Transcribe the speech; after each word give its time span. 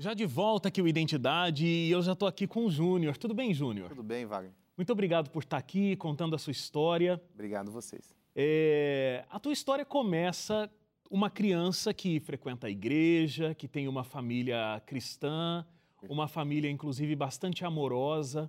Já 0.00 0.14
de 0.14 0.24
volta 0.26 0.68
aqui 0.68 0.80
o 0.80 0.86
Identidade 0.86 1.66
e 1.66 1.90
eu 1.90 2.00
já 2.00 2.12
estou 2.12 2.28
aqui 2.28 2.46
com 2.46 2.66
o 2.66 2.70
Júnior. 2.70 3.16
Tudo 3.16 3.34
bem, 3.34 3.52
Júnior? 3.52 3.88
Tudo 3.88 4.04
bem, 4.04 4.24
Wagner. 4.26 4.52
Muito 4.76 4.92
obrigado 4.92 5.28
por 5.28 5.42
estar 5.42 5.56
aqui 5.56 5.96
contando 5.96 6.36
a 6.36 6.38
sua 6.38 6.52
história. 6.52 7.20
Obrigado 7.34 7.72
vocês. 7.72 8.14
É, 8.32 9.24
a 9.28 9.40
tua 9.40 9.52
história 9.52 9.84
começa 9.84 10.70
uma 11.10 11.28
criança 11.28 11.92
que 11.92 12.20
frequenta 12.20 12.68
a 12.68 12.70
igreja, 12.70 13.56
que 13.56 13.66
tem 13.66 13.88
uma 13.88 14.04
família 14.04 14.80
cristã, 14.86 15.66
uma 16.08 16.28
família 16.28 16.70
inclusive 16.70 17.16
bastante 17.16 17.64
amorosa. 17.64 18.48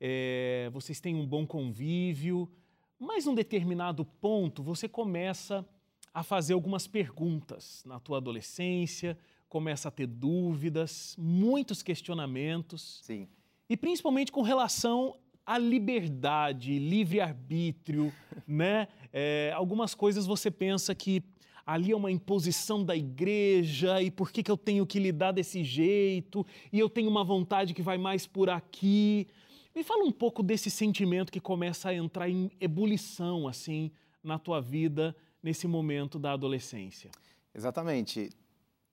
É, 0.00 0.70
vocês 0.72 1.00
têm 1.00 1.16
um 1.16 1.26
bom 1.26 1.44
convívio, 1.44 2.48
mas 2.96 3.26
num 3.26 3.34
determinado 3.34 4.04
ponto 4.04 4.62
você 4.62 4.88
começa 4.88 5.66
a 6.14 6.22
fazer 6.22 6.52
algumas 6.52 6.86
perguntas 6.86 7.82
na 7.84 7.98
tua 7.98 8.18
adolescência, 8.18 9.18
começa 9.50 9.88
a 9.88 9.90
ter 9.90 10.06
dúvidas, 10.06 11.14
muitos 11.18 11.82
questionamentos. 11.82 13.00
Sim. 13.02 13.28
E 13.68 13.76
principalmente 13.76 14.30
com 14.30 14.42
relação 14.42 15.16
à 15.44 15.58
liberdade, 15.58 16.78
livre-arbítrio, 16.78 18.12
né? 18.46 18.86
É, 19.12 19.52
algumas 19.54 19.92
coisas 19.92 20.24
você 20.24 20.52
pensa 20.52 20.94
que 20.94 21.22
ali 21.66 21.90
é 21.90 21.96
uma 21.96 22.12
imposição 22.12 22.84
da 22.84 22.96
igreja 22.96 24.00
e 24.00 24.10
por 24.10 24.30
que, 24.30 24.42
que 24.42 24.50
eu 24.50 24.56
tenho 24.56 24.86
que 24.86 25.00
lidar 25.00 25.32
desse 25.32 25.64
jeito 25.64 26.46
e 26.72 26.78
eu 26.78 26.88
tenho 26.88 27.10
uma 27.10 27.24
vontade 27.24 27.74
que 27.74 27.82
vai 27.82 27.98
mais 27.98 28.26
por 28.26 28.48
aqui. 28.48 29.26
Me 29.74 29.82
fala 29.82 30.04
um 30.04 30.12
pouco 30.12 30.44
desse 30.44 30.70
sentimento 30.70 31.32
que 31.32 31.40
começa 31.40 31.88
a 31.88 31.94
entrar 31.94 32.28
em 32.28 32.50
ebulição, 32.60 33.48
assim, 33.48 33.90
na 34.22 34.38
tua 34.38 34.60
vida 34.60 35.14
nesse 35.42 35.66
momento 35.66 36.20
da 36.20 36.32
adolescência. 36.32 37.10
Exatamente. 37.52 38.30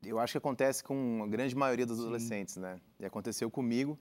Eu 0.05 0.19
acho 0.19 0.33
que 0.33 0.37
acontece 0.37 0.83
com 0.83 1.21
a 1.23 1.27
grande 1.27 1.55
maioria 1.55 1.85
dos 1.85 1.99
adolescentes, 1.99 2.55
Sim. 2.55 2.61
né? 2.61 2.79
E 2.99 3.05
aconteceu 3.05 3.49
comigo. 3.49 3.97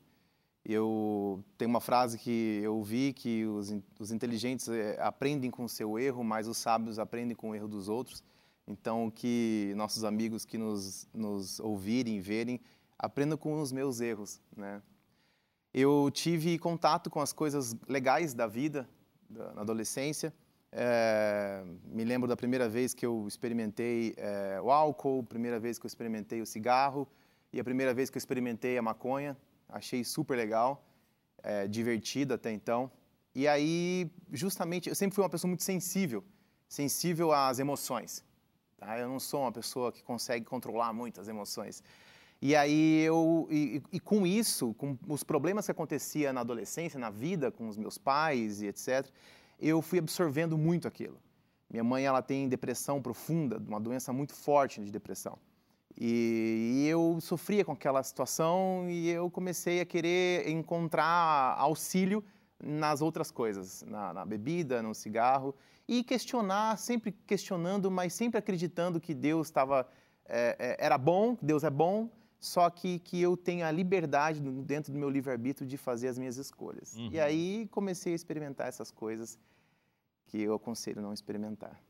Eu 0.65 1.45
tenho 1.57 1.69
uma 1.69 1.81
frase 1.81 2.19
que 2.19 2.61
eu 2.63 2.83
vi 2.83 3.13
que 3.13 3.45
os, 3.47 3.73
os 4.01 4.11
inteligentes 4.11 4.69
é, 4.69 5.01
aprendem 5.01 5.51
com 5.51 5.65
o 5.65 5.69
seu 5.69 5.99
erro, 5.99 6.25
mas 6.25 6.49
os 6.49 6.57
sábios 6.57 6.99
aprendem 6.99 7.37
com 7.37 7.51
o 7.51 7.55
erro 7.55 7.69
dos 7.69 7.89
outros. 7.89 8.23
Então, 8.67 9.11
que 9.11 9.73
nossos 9.77 10.03
amigos 10.03 10.45
que 10.45 10.59
nos, 10.59 11.09
nos 11.15 11.61
ouvirem, 11.61 12.21
verem, 12.21 12.61
aprendam 12.99 13.39
com 13.39 13.61
os 13.61 13.71
meus 13.71 14.01
erros, 14.01 14.41
né? 14.57 14.83
Eu 15.73 16.11
tive 16.11 16.59
contato 16.59 17.11
com 17.11 17.21
as 17.21 17.33
coisas 17.33 17.77
legais 17.87 18.33
da 18.35 18.47
vida 18.47 18.89
da, 19.29 19.53
na 19.53 19.61
adolescência. 19.61 20.33
É, 20.73 21.63
me 21.85 22.05
lembro 22.05 22.29
da 22.29 22.37
primeira 22.37 22.69
vez 22.69 22.93
que 22.93 23.07
eu 23.07 23.27
experimentei 23.27 24.15
é, 24.17 24.61
o 24.61 24.71
álcool, 24.71 25.23
primeira 25.23 25.59
vez 25.59 25.79
que 25.79 25.87
eu 25.87 25.89
experimentei 25.89 26.41
o 26.41 26.47
cigarro 26.47 27.09
e 27.53 27.61
a 27.61 27.65
primeira 27.65 27.95
vez 27.95 28.11
que 28.11 28.17
eu 28.17 28.19
experimentei 28.19 28.77
a 28.77 28.83
maconha. 28.83 29.37
Achei 29.69 30.05
super 30.05 30.37
legal, 30.37 30.85
é, 31.43 31.67
divertido 31.67 32.35
até 32.35 32.53
então. 32.53 32.91
E 33.35 33.47
aí, 33.47 34.11
justamente, 34.33 34.89
eu 34.89 34.95
sempre 34.95 35.15
fui 35.15 35.23
uma 35.23 35.31
pessoa 35.31 35.49
muito 35.49 35.63
sensível, 35.63 36.25
sensível 36.69 37.33
às 37.33 37.59
emoções. 37.59 38.25
Tá? 38.79 38.99
Eu 38.99 39.09
não 39.09 39.21
sou 39.21 39.43
uma 39.43 39.53
pessoa 39.53 39.93
que 39.93 40.03
consegue 40.03 40.45
controlar 40.45 40.93
muito 40.93 41.21
as 41.21 41.29
emoções. 41.29 41.83
E 42.41 42.55
aí 42.55 43.01
eu 43.01 43.49
e, 43.51 43.83
e, 43.93 43.99
com 43.99 44.27
isso, 44.27 44.75
com 44.75 44.99
os 45.09 45.23
problemas 45.23 45.65
que 45.65 45.73
acontecia 45.73 46.33
na 46.33 46.43
adolescência, 46.43 46.99
na 46.99 47.11
vida 47.11 47.51
com 47.51 47.69
os 47.69 47.79
meus 47.79 47.97
pais 47.97 48.61
e 48.61 48.67
etc, 48.67 49.07
eu 49.59 49.81
fui 49.83 49.99
absorvendo 49.99 50.57
muito 50.57 50.87
aquilo. 50.87 51.19
Minha 51.69 51.85
mãe 51.85 52.05
ela 52.05 52.23
tem 52.23 52.49
depressão 52.49 53.03
profunda, 53.03 53.59
uma 53.59 53.81
doença 53.81 54.13
muito 54.13 54.35
forte 54.35 54.81
de 54.81 54.91
depressão. 54.91 55.39
E, 55.99 56.83
e 56.85 56.89
eu 56.89 57.19
sofria 57.21 57.65
com 57.65 57.73
aquela 57.73 58.03
situação 58.03 58.87
e 58.89 59.09
eu 59.09 59.31
comecei 59.31 59.81
a 59.81 59.87
querer 59.87 60.49
encontrar 60.49 61.57
auxílio 61.59 62.23
nas 62.63 63.01
outras 63.01 63.31
coisas, 63.31 63.83
na, 63.87 64.13
na, 64.13 64.25
bebida, 64.25 64.83
no 64.83 64.95
cigarro, 64.95 65.55
e 65.89 66.03
questionar, 66.03 66.77
sempre 66.79 67.13
questionando, 67.27 67.91
mas 67.91 68.13
sempre 68.13 68.39
acreditando 68.39 69.01
que 69.01 69.15
Deus 69.15 69.49
estava 69.49 69.89
é, 70.29 70.77
era 70.79 70.99
bom, 70.99 71.37
Deus 71.41 71.65
é 71.65 71.71
bom, 71.71 72.11
só 72.39 72.69
que, 72.71 72.99
que 72.99 73.21
eu 73.21 73.37
tenho 73.37 73.65
a 73.65 73.71
liberdade 73.71 74.41
dentro 74.41 74.93
do 74.93 74.99
meu 74.99 75.09
livre-arbítrio 75.09 75.67
de 75.67 75.77
fazer 75.77 76.09
as 76.09 76.19
minhas 76.19 76.37
escolhas. 76.37 76.95
Uhum. 76.97 77.11
E 77.13 77.19
aí 77.19 77.69
comecei 77.71 78.13
a 78.13 78.17
experimentar 78.17 78.69
essas 78.69 78.91
coisas 78.91 79.39
que 80.27 80.43
eu 80.43 80.55
aconselho 80.55 81.01
não 81.01 81.13
experimentar. 81.13 81.81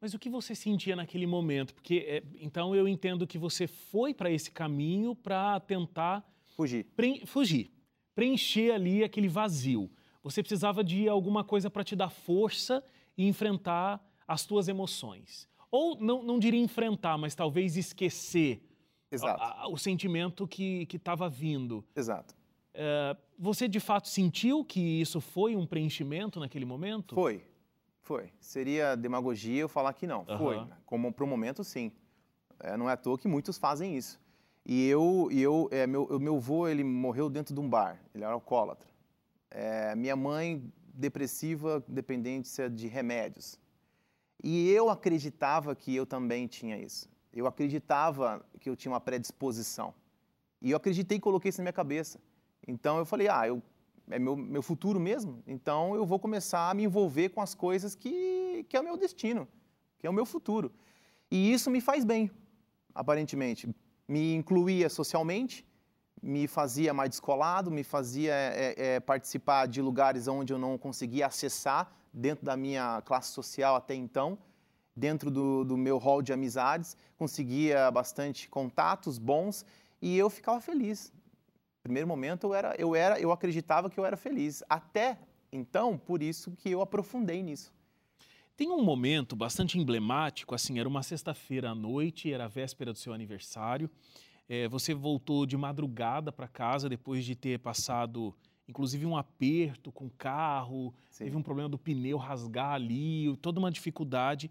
Mas 0.00 0.14
o 0.14 0.18
que 0.18 0.30
você 0.30 0.54
sentia 0.54 0.96
naquele 0.96 1.26
momento? 1.26 1.74
Porque 1.74 2.04
é, 2.06 2.22
então 2.40 2.74
eu 2.74 2.88
entendo 2.88 3.26
que 3.26 3.38
você 3.38 3.66
foi 3.66 4.14
para 4.14 4.30
esse 4.30 4.50
caminho 4.50 5.14
para 5.14 5.60
tentar 5.60 6.24
fugir. 6.56 6.86
Fugir, 7.26 7.70
preencher 8.14 8.72
ali 8.72 9.04
aquele 9.04 9.28
vazio. 9.28 9.90
Você 10.22 10.42
precisava 10.42 10.82
de 10.82 11.08
alguma 11.08 11.44
coisa 11.44 11.70
para 11.70 11.84
te 11.84 11.96
dar 11.96 12.10
força 12.10 12.84
e 13.16 13.26
enfrentar 13.26 14.02
as 14.26 14.46
tuas 14.46 14.68
emoções. 14.68 15.48
Ou 15.70 15.98
não, 16.00 16.22
não 16.22 16.38
diria 16.38 16.60
enfrentar, 16.60 17.16
mas 17.16 17.34
talvez 17.34 17.76
esquecer 17.76 18.62
Exato. 19.10 19.42
A, 19.42 19.62
a, 19.62 19.68
o 19.68 19.76
sentimento 19.76 20.46
que 20.46 20.86
estava 20.92 21.28
vindo. 21.28 21.84
Exato. 21.94 22.34
É, 22.72 23.16
você 23.38 23.66
de 23.66 23.80
fato 23.80 24.08
sentiu 24.08 24.64
que 24.64 25.00
isso 25.00 25.20
foi 25.20 25.56
um 25.56 25.66
preenchimento 25.66 26.38
naquele 26.38 26.64
momento? 26.64 27.14
Foi, 27.14 27.44
foi. 28.00 28.32
Seria 28.40 28.94
demagogia 28.94 29.62
eu 29.62 29.68
falar 29.68 29.92
que 29.92 30.06
não. 30.06 30.24
Uhum. 30.28 30.38
Foi. 30.38 30.66
Como 30.86 31.12
para 31.12 31.24
o 31.24 31.26
momento, 31.28 31.64
sim. 31.64 31.90
É, 32.60 32.76
não 32.76 32.88
é 32.88 32.92
à 32.92 32.96
toa 32.96 33.18
que 33.18 33.26
muitos 33.26 33.58
fazem 33.58 33.96
isso. 33.96 34.20
E 34.64 34.86
eu, 34.86 35.28
e 35.32 35.40
eu 35.40 35.68
é, 35.72 35.86
meu, 35.86 36.06
meu 36.20 36.36
avô, 36.36 36.68
ele 36.68 36.84
morreu 36.84 37.28
dentro 37.28 37.52
de 37.54 37.60
um 37.60 37.68
bar. 37.68 38.00
Ele 38.14 38.22
era 38.22 38.32
alcoólatra. 38.32 38.88
É, 39.50 39.96
minha 39.96 40.14
mãe, 40.14 40.62
depressiva, 40.94 41.82
dependente 41.88 42.50
de 42.68 42.86
remédios. 42.86 43.58
E 44.42 44.70
eu 44.70 44.88
acreditava 44.88 45.74
que 45.74 45.94
eu 45.94 46.06
também 46.06 46.46
tinha 46.46 46.78
isso 46.78 47.08
eu 47.32 47.46
acreditava 47.46 48.44
que 48.58 48.68
eu 48.68 48.76
tinha 48.76 48.92
uma 48.92 49.00
predisposição. 49.00 49.94
E 50.60 50.70
eu 50.70 50.76
acreditei 50.76 51.18
e 51.18 51.20
coloquei 51.20 51.48
isso 51.48 51.58
na 51.60 51.64
minha 51.64 51.72
cabeça. 51.72 52.20
Então 52.66 52.98
eu 52.98 53.06
falei, 53.06 53.28
ah, 53.28 53.46
eu, 53.46 53.62
é 54.10 54.18
meu, 54.18 54.36
meu 54.36 54.62
futuro 54.62 54.98
mesmo, 54.98 55.42
então 55.46 55.94
eu 55.94 56.04
vou 56.04 56.18
começar 56.18 56.70
a 56.70 56.74
me 56.74 56.84
envolver 56.84 57.30
com 57.30 57.40
as 57.40 57.54
coisas 57.54 57.94
que, 57.94 58.64
que 58.68 58.76
é 58.76 58.80
o 58.80 58.84
meu 58.84 58.96
destino, 58.96 59.48
que 59.98 60.06
é 60.06 60.10
o 60.10 60.12
meu 60.12 60.26
futuro. 60.26 60.72
E 61.30 61.52
isso 61.52 61.70
me 61.70 61.80
faz 61.80 62.04
bem, 62.04 62.30
aparentemente. 62.94 63.68
Me 64.06 64.34
incluía 64.34 64.88
socialmente, 64.88 65.64
me 66.20 66.46
fazia 66.46 66.92
mais 66.92 67.10
descolado, 67.10 67.70
me 67.70 67.84
fazia 67.84 68.34
é, 68.34 68.74
é, 68.76 69.00
participar 69.00 69.66
de 69.66 69.80
lugares 69.80 70.26
onde 70.26 70.52
eu 70.52 70.58
não 70.58 70.76
conseguia 70.76 71.26
acessar 71.26 71.90
dentro 72.12 72.44
da 72.44 72.56
minha 72.56 73.00
classe 73.02 73.32
social 73.32 73.76
até 73.76 73.94
então 73.94 74.36
dentro 74.94 75.30
do, 75.30 75.64
do 75.64 75.76
meu 75.76 75.98
hall 75.98 76.22
de 76.22 76.32
amizades, 76.32 76.96
conseguia 77.16 77.90
bastante 77.90 78.48
contatos 78.48 79.18
bons 79.18 79.64
e 80.00 80.16
eu 80.16 80.28
ficava 80.28 80.60
feliz. 80.60 81.12
No 81.80 81.84
primeiro 81.84 82.08
momento 82.08 82.46
eu 82.46 82.54
era, 82.54 82.74
eu 82.78 82.94
era, 82.94 83.20
eu 83.20 83.32
acreditava 83.32 83.88
que 83.88 83.98
eu 83.98 84.04
era 84.04 84.16
feliz. 84.16 84.62
Até 84.68 85.18
então, 85.52 85.98
por 85.98 86.22
isso 86.22 86.52
que 86.52 86.70
eu 86.70 86.80
aprofundei 86.80 87.42
nisso. 87.42 87.72
Tem 88.56 88.70
um 88.70 88.82
momento 88.82 89.34
bastante 89.34 89.78
emblemático, 89.78 90.54
assim, 90.54 90.78
era 90.78 90.88
uma 90.88 91.02
sexta-feira 91.02 91.70
à 91.70 91.74
noite, 91.74 92.30
era 92.30 92.44
a 92.44 92.48
véspera 92.48 92.92
do 92.92 92.98
seu 92.98 93.12
aniversário. 93.12 93.90
É, 94.46 94.68
você 94.68 94.92
voltou 94.92 95.46
de 95.46 95.56
madrugada 95.56 96.30
para 96.30 96.46
casa 96.46 96.88
depois 96.88 97.24
de 97.24 97.34
ter 97.34 97.58
passado, 97.58 98.34
inclusive, 98.68 99.06
um 99.06 99.16
aperto 99.16 99.90
com 99.90 100.06
o 100.06 100.10
carro, 100.10 100.92
Sim. 101.08 101.24
teve 101.24 101.36
um 101.36 101.42
problema 101.42 101.68
do 101.68 101.78
pneu 101.78 102.18
rasgar 102.18 102.74
ali, 102.74 103.34
toda 103.38 103.58
uma 103.58 103.70
dificuldade. 103.70 104.50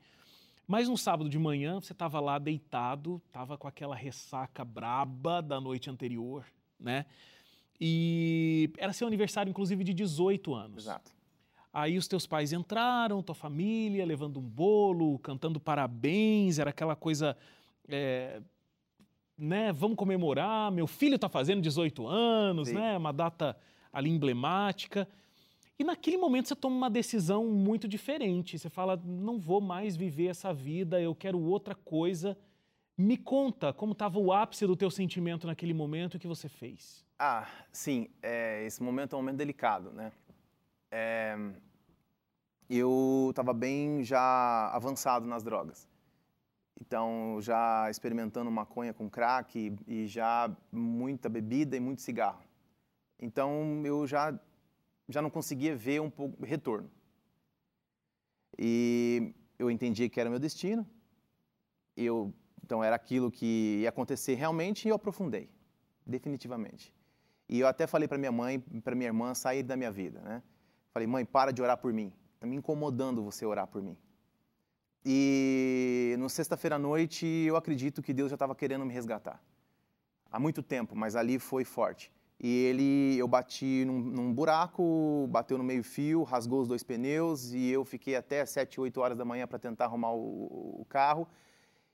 Mas 0.69 0.88
um 0.88 0.96
sábado 0.96 1.28
de 1.28 1.40
manhã, 1.40 1.81
você 1.81 1.94
estava 1.94 2.19
lá 2.19 2.38
deitado, 2.38 3.19
estava 3.25 3.57
com 3.57 3.68
aquela 3.68 3.96
ressaca 3.96 4.63
braba 4.63 5.41
da 5.41 5.59
noite 5.59 5.90
anterior, 5.90 6.46
né? 6.80 7.07
E 7.81 8.71
era 8.77 8.94
seu 8.94 9.07
aniversário, 9.07 9.50
inclusive, 9.50 9.83
de 9.83 9.95
18 9.95 10.54
anos. 10.54 10.83
Exato. 10.83 11.12
Aí 11.74 11.98
os 11.98 12.07
teus 12.07 12.27
pais 12.27 12.54
entraram, 12.54 13.24
tua 13.24 13.33
família, 13.33 14.06
levando 14.06 14.39
um 14.39 14.44
bolo, 14.44 15.18
cantando 15.18 15.60
parabéns, 15.60 16.60
era 16.60 16.69
aquela 16.69 16.95
coisa, 16.95 17.36
é, 17.88 18.39
né? 19.36 19.72
Vamos 19.72 19.98
comemorar, 19.98 20.72
meu 20.72 20.86
filho 20.86 21.15
está 21.15 21.27
fazendo 21.27 21.63
18 21.63 22.06
anos, 22.06 22.68
Sim. 22.68 22.75
né? 22.75 22.95
Uma 22.95 23.12
data 23.12 23.57
ali 23.92 24.12
emblemática. 24.12 25.10
E 25.80 25.84
naquele 25.86 26.18
momento 26.18 26.50
você 26.50 26.56
toma 26.58 26.76
uma 26.76 26.90
decisão 26.90 27.48
muito 27.48 27.88
diferente. 27.88 28.60
Você 28.60 28.70
fala, 28.70 29.02
não 29.02 29.40
vou 29.40 29.62
mais 29.62 29.96
viver 29.96 30.28
essa 30.28 30.54
vida, 30.54 31.02
eu 31.02 31.16
quero 31.16 31.40
outra 31.40 31.74
coisa. 31.74 32.38
Me 32.98 33.16
conta 33.16 33.72
como 33.72 33.94
estava 33.94 34.20
o 34.20 34.34
ápice 34.34 34.68
do 34.68 34.76
teu 34.76 34.92
sentimento 34.92 35.48
naquele 35.48 35.74
momento 35.74 36.16
e 36.16 36.18
o 36.18 36.20
que 36.20 36.28
você 36.28 36.50
fez. 36.50 37.06
Ah, 37.18 37.48
sim. 37.72 38.10
É, 38.22 38.66
esse 38.66 38.84
momento 38.84 39.14
é 39.14 39.16
um 39.16 39.22
momento 39.22 39.38
delicado, 39.38 39.92
né? 39.92 40.12
É, 40.92 41.38
eu 42.70 43.28
estava 43.30 43.54
bem 43.54 44.04
já 44.04 44.70
avançado 44.74 45.25
nas 45.25 45.44
drogas. 45.44 45.88
Então, 46.82 47.38
já 47.42 47.90
experimentando 47.90 48.52
maconha 48.52 48.94
com 48.94 49.10
crack 49.10 49.58
e, 49.88 50.04
e 50.04 50.08
já 50.08 50.52
muita 50.70 51.30
bebida 51.30 51.78
e 51.78 51.80
muito 51.80 52.02
cigarro. 52.02 52.44
Então, 53.18 53.82
eu 53.86 54.06
já 54.06 54.38
já 55.10 55.22
não 55.22 55.30
conseguia 55.30 55.76
ver 55.76 56.00
um 56.00 56.10
pouco 56.10 56.46
retorno. 56.46 56.90
E 58.58 59.34
eu 59.58 59.70
entendi 59.70 60.08
que 60.08 60.20
era 60.20 60.30
meu 60.30 60.40
destino. 60.40 60.88
Eu 61.98 62.34
então 62.64 62.84
era 62.84 62.96
aquilo 62.96 63.32
que 63.32 63.80
ia 63.82 63.90
acontecer 63.90 64.36
realmente 64.36 64.86
e 64.86 64.90
eu 64.90 64.96
aprofundei, 64.96 65.50
definitivamente. 66.06 66.94
E 67.50 67.60
eu 67.60 67.68
até 67.68 67.88
falei 67.88 68.08
para 68.08 68.20
minha 68.20 68.32
mãe, 68.32 68.60
para 68.60 68.94
minha 68.94 69.08
irmã 69.08 69.34
sair 69.34 69.64
da 69.64 69.76
minha 69.76 69.92
vida, 69.92 70.20
né? 70.22 70.44
Falei, 70.92 71.08
mãe, 71.08 71.26
para 71.26 71.52
de 71.52 71.64
orar 71.64 71.78
por 71.78 71.92
mim. 71.92 72.14
Está 72.36 72.46
me 72.46 72.56
incomodando 72.56 73.24
você 73.24 73.44
orar 73.44 73.66
por 73.66 73.82
mim. 73.82 73.98
E 75.04 76.16
no 76.20 76.30
sexta-feira 76.30 76.76
à 76.76 76.80
noite, 76.80 77.26
eu 77.26 77.56
acredito 77.56 78.04
que 78.04 78.14
Deus 78.14 78.30
já 78.30 78.36
estava 78.36 78.54
querendo 78.54 78.86
me 78.86 78.94
resgatar. 78.94 79.42
Há 80.32 80.40
muito 80.40 80.62
tempo, 80.62 80.96
mas 80.96 81.16
ali 81.16 81.40
foi 81.40 81.66
forte. 81.66 82.12
E 82.39 82.65
ele, 82.65 83.18
eu 83.18 83.27
bati 83.27 83.83
num, 83.86 84.00
num 84.00 84.33
buraco, 84.33 85.27
bateu 85.30 85.57
no 85.57 85.63
meio 85.63 85.83
fio, 85.83 86.24
rasgou 86.24 86.62
os 86.62 86.68
dois 86.68 86.83
pneus 86.83 87.51
e 87.51 87.69
eu 87.69 87.83
fiquei 87.83 88.15
até 88.15 88.45
7, 88.45 88.80
8 88.80 89.01
horas 89.01 89.18
da 89.18 89.25
manhã 89.25 89.45
para 89.45 89.59
tentar 89.59 89.86
arrumar 89.86 90.13
o, 90.13 90.80
o 90.81 90.86
carro. 90.88 91.27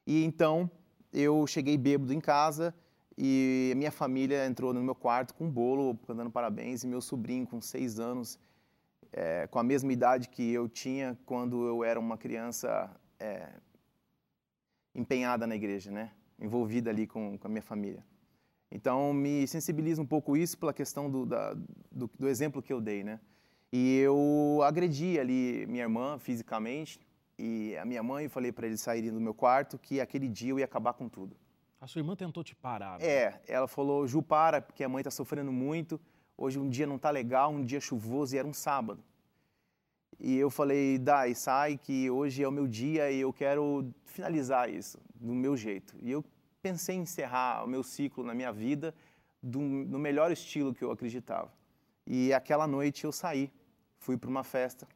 E 0.06 0.24
então 0.24 0.70
eu 1.12 1.48
cheguei 1.48 1.78
bêbado 1.78 2.14
em 2.14 2.20
casa 2.20 2.76
e 3.18 3.74
minha 3.76 3.92
família 3.92 4.46
entrou 4.46 4.74
no 4.74 4.84
meu 4.84 4.94
quarto 4.94 5.34
com 5.34 5.46
um 5.46 5.50
bolo, 5.50 5.98
cantando 6.06 6.30
parabéns, 6.30 6.84
e 6.84 6.88
meu 6.88 7.02
sobrinho 7.02 7.48
com 7.48 7.60
seis 7.60 8.00
anos, 8.00 8.38
é, 9.12 9.48
com 9.48 9.58
a 9.58 9.64
mesma 9.64 9.92
idade 9.92 10.30
que 10.30 10.54
eu 10.54 10.70
tinha 10.70 11.18
quando 11.26 11.66
eu 11.66 11.84
era 11.84 12.00
uma 12.00 12.18
criança 12.18 12.92
é, 13.20 13.50
empenhada 14.94 15.48
na 15.48 15.56
igreja, 15.56 15.90
né? 15.90 16.12
envolvida 16.40 16.90
ali 16.90 17.08
com, 17.08 17.38
com, 17.38 17.48
a 17.48 17.50
minha 17.50 17.62
família. 17.62 18.04
Então 18.76 19.14
me 19.14 19.48
sensibiliza 19.48 20.02
um 20.02 20.06
pouco 20.06 20.36
isso 20.36 20.58
pela 20.58 20.74
questão 20.74 21.10
do, 21.10 21.26
da, 21.26 21.54
do, 21.90 22.12
do 22.20 22.28
exemplo 22.28 22.62
que 22.62 22.74
eu 22.74 22.82
dei, 22.82 23.06
né? 23.06 23.22
E 23.72 24.00
eu 24.00 24.60
agredi 24.64 25.18
ali 25.18 25.66
minha 25.68 25.84
irmã 25.84 26.20
fisicamente, 26.20 27.00
e 27.40 27.76
a 27.78 27.86
minha 27.86 28.04
mãe, 28.04 28.28
falei 28.28 28.52
para 28.52 28.68
eles 28.68 28.82
saírem 28.82 29.12
do 29.12 29.20
meu 29.20 29.34
quarto 29.34 29.78
que 29.78 30.02
aquele 30.02 30.28
dia 30.28 30.52
eu 30.52 30.60
ia 30.60 30.66
acabar 30.66 30.92
com 30.92 31.08
tudo. 31.08 31.38
A 31.80 31.88
sua 31.88 32.00
irmã 32.00 32.18
tentou 32.18 32.44
te 32.44 32.54
parar? 32.54 33.00
Né? 33.00 33.06
É, 33.06 33.42
ela 33.48 33.68
falou, 33.68 34.06
Ju, 34.06 34.22
para, 34.22 34.62
porque 34.62 34.84
a 34.84 34.90
mãe 34.90 35.00
está 35.00 35.12
sofrendo 35.12 35.54
muito, 35.54 36.00
hoje 36.38 36.60
um 36.60 36.70
dia 36.70 36.86
não 36.86 36.98
está 36.98 37.10
legal, 37.10 37.52
um 37.52 37.64
dia 37.64 37.80
chuvoso 37.80 38.36
e 38.36 38.38
era 38.38 38.48
um 38.48 38.54
sábado. 38.54 39.02
E 40.20 40.36
eu 40.36 40.50
falei, 40.50 40.98
Dai, 40.98 41.34
sai, 41.34 41.78
que 41.78 42.10
hoje 42.10 42.44
é 42.44 42.48
o 42.48 42.52
meu 42.52 42.68
dia 42.68 43.10
e 43.10 43.22
eu 43.22 43.32
quero 43.32 43.90
finalizar 44.04 44.70
isso 44.70 45.00
do 45.16 45.34
meu 45.34 45.56
jeito. 45.56 45.96
E 46.02 46.12
eu 46.12 46.24
pensei 46.66 46.96
em 46.96 47.02
encerrar 47.02 47.64
o 47.64 47.68
meu 47.68 47.84
ciclo 47.84 48.24
na 48.24 48.34
minha 48.34 48.52
vida 48.52 48.92
do, 49.40 49.60
no 49.60 50.00
melhor 50.00 50.32
estilo 50.32 50.74
que 50.74 50.84
eu 50.84 50.90
acreditava. 50.90 51.54
E 52.08 52.34
aquela 52.34 52.66
noite 52.66 53.04
eu 53.04 53.12
saí, 53.12 53.54
fui 54.00 54.18
para 54.18 54.32
uma 54.32 54.44
festa, 54.44 54.88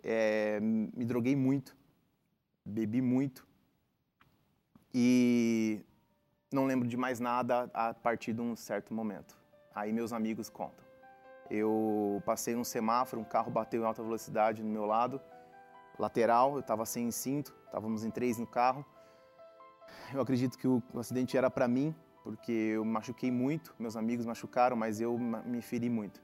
é, 0.00 0.60
me 0.60 1.04
droguei 1.04 1.34
muito, 1.34 1.76
bebi 2.64 3.02
muito 3.02 3.44
e 4.94 5.84
não 6.52 6.66
lembro 6.66 6.86
de 6.86 6.96
mais 6.96 7.18
nada 7.18 7.68
a 7.74 7.92
partir 7.92 8.32
de 8.32 8.40
um 8.40 8.54
certo 8.54 8.94
momento. 8.94 9.36
Aí 9.74 9.92
meus 9.92 10.12
amigos 10.12 10.48
contam. 10.48 10.84
Eu 11.50 12.22
passei 12.24 12.54
num 12.54 12.62
semáforo, 12.62 13.20
um 13.20 13.24
carro 13.24 13.50
bateu 13.50 13.82
em 13.82 13.86
alta 13.86 14.04
velocidade 14.04 14.62
no 14.62 14.70
meu 14.70 14.86
lado, 14.86 15.20
lateral, 15.98 16.52
eu 16.52 16.60
estava 16.60 16.86
sem 16.86 17.10
cinto, 17.10 17.52
estávamos 17.66 18.04
em 18.04 18.10
três 18.12 18.38
no 18.38 18.46
carro. 18.46 18.86
Eu 20.12 20.20
acredito 20.20 20.58
que 20.58 20.68
o, 20.68 20.82
acidente 20.96 21.36
era 21.36 21.50
para 21.50 21.66
mim, 21.66 21.94
porque 22.22 22.52
eu 22.52 22.84
machuquei 22.84 23.30
muito, 23.30 23.74
meus 23.78 23.96
amigos 23.96 24.26
machucaram, 24.26 24.76
mas 24.76 25.00
eu 25.00 25.18
me 25.18 25.62
feri 25.62 25.88
muito. 25.88 26.20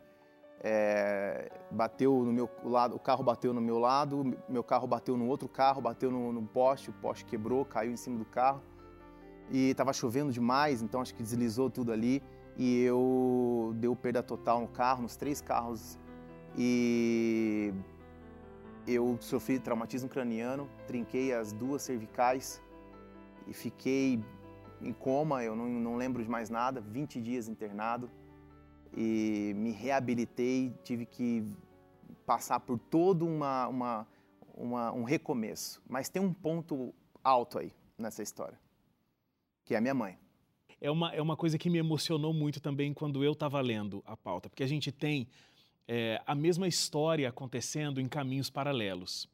É, 0.61 1.51
bateu 1.71 2.25
no 2.25 2.33
meu 2.33 2.51
lado, 2.65 2.97
o 2.97 2.99
carro 2.99 3.23
bateu 3.23 3.53
no 3.55 3.61
meu 3.61 3.79
lado, 3.79 4.37
meu 4.49 4.65
carro 4.65 4.87
bateu 4.87 5.17
no 5.17 5.27
outro 5.27 5.49
carro, 5.49 5.81
bateu 5.81 6.11
no, 6.11 6.33
no 6.33 6.43
poste, 6.43 6.91
o 6.91 6.93
poste 6.93 7.25
quebrou, 7.25 7.65
caiu 7.65 7.93
em 7.93 7.97
cima 7.97 8.19
do 8.19 8.25
carro. 8.25 8.61
E 9.51 9.71
estava 9.71 9.93
chovendo 9.93 10.31
demais, 10.33 10.83
então 10.83 11.01
acho 11.01 11.15
que 11.15 11.23
deslizou 11.23 11.71
tudo 11.71 11.93
ali. 11.93 12.23
E 12.57 12.83
eu 12.83 13.73
deu 13.77 13.95
perda 13.95 14.23
total 14.23 14.61
no 14.61 14.69
carro, 14.69 15.03
nos 15.03 15.17
três 15.17 15.41
carros. 15.41 15.97
E 16.57 17.73
eu 18.87 19.17
sofri 19.21 19.59
traumatismo 19.59 20.09
craniano, 20.09 20.69
trinquei 20.87 21.33
as 21.33 21.53
duas 21.53 21.83
cervicais 21.83 22.61
e 23.49 23.55
fiquei 23.55 24.23
em 24.81 24.93
coma, 24.93 25.43
eu 25.43 25.57
não, 25.57 25.69
não 25.69 25.97
lembro 25.97 26.23
de 26.23 26.29
mais 26.29 26.51
nada, 26.51 26.81
20 26.81 27.21
dias 27.21 27.49
internado 27.49 28.11
e 28.97 29.53
me 29.57 29.71
reabilitei, 29.71 30.73
tive 30.83 31.05
que 31.05 31.45
passar 32.25 32.61
por 32.61 32.79
todo 32.79 33.27
uma, 33.27 33.67
uma, 33.69 34.07
uma, 34.55 34.93
um 34.93 35.05
recomeço. 35.05 35.83
Mas 35.89 36.09
tem 36.09 36.23
um 36.23 36.33
ponto 36.33 36.95
alto 37.23 37.59
aí 37.59 37.73
nessa 37.97 38.23
história, 38.23 38.59
que 39.65 39.75
é 39.75 39.79
a 39.79 39.81
minha 39.81 39.95
mãe. 39.95 40.19
É 40.81 40.91
uma, 40.91 41.13
é 41.13 41.21
uma 41.21 41.37
coisa 41.37 41.59
que 41.59 41.69
me 41.69 41.79
emocionou 41.79 42.33
muito 42.33 42.61
também 42.61 42.95
quando 42.95 43.25
eu 43.25 43.33
estava 43.33 43.61
lendo 43.61 44.03
a 44.07 44.17
pauta, 44.17 44.49
porque 44.49 44.63
a 44.63 44.67
gente 44.67 44.93
tem 44.93 45.27
é, 45.89 46.23
a 46.25 46.35
mesma 46.35 46.69
história 46.69 47.29
acontecendo 47.29 48.01
em 48.01 48.09
caminhos 48.09 48.49
paralelos. 48.49 49.29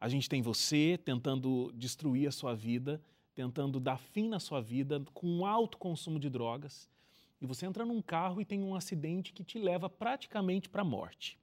A 0.00 0.08
gente 0.08 0.28
tem 0.28 0.40
você 0.40 0.98
tentando 1.02 1.72
destruir 1.74 2.28
a 2.28 2.32
sua 2.32 2.54
vida, 2.54 3.02
tentando 3.36 3.78
dar 3.78 3.98
fim 3.98 4.28
na 4.28 4.40
sua 4.40 4.62
vida 4.62 5.04
com 5.12 5.28
um 5.28 5.44
alto 5.44 5.76
consumo 5.76 6.18
de 6.18 6.30
drogas 6.30 6.88
e 7.40 7.44
você 7.44 7.66
entra 7.66 7.84
num 7.84 8.00
carro 8.00 8.40
e 8.40 8.46
tem 8.46 8.62
um 8.62 8.74
acidente 8.74 9.34
que 9.34 9.44
te 9.44 9.58
leva 9.58 9.90
praticamente 9.90 10.70
para 10.70 10.80
a 10.80 10.84
morte. 10.84 11.38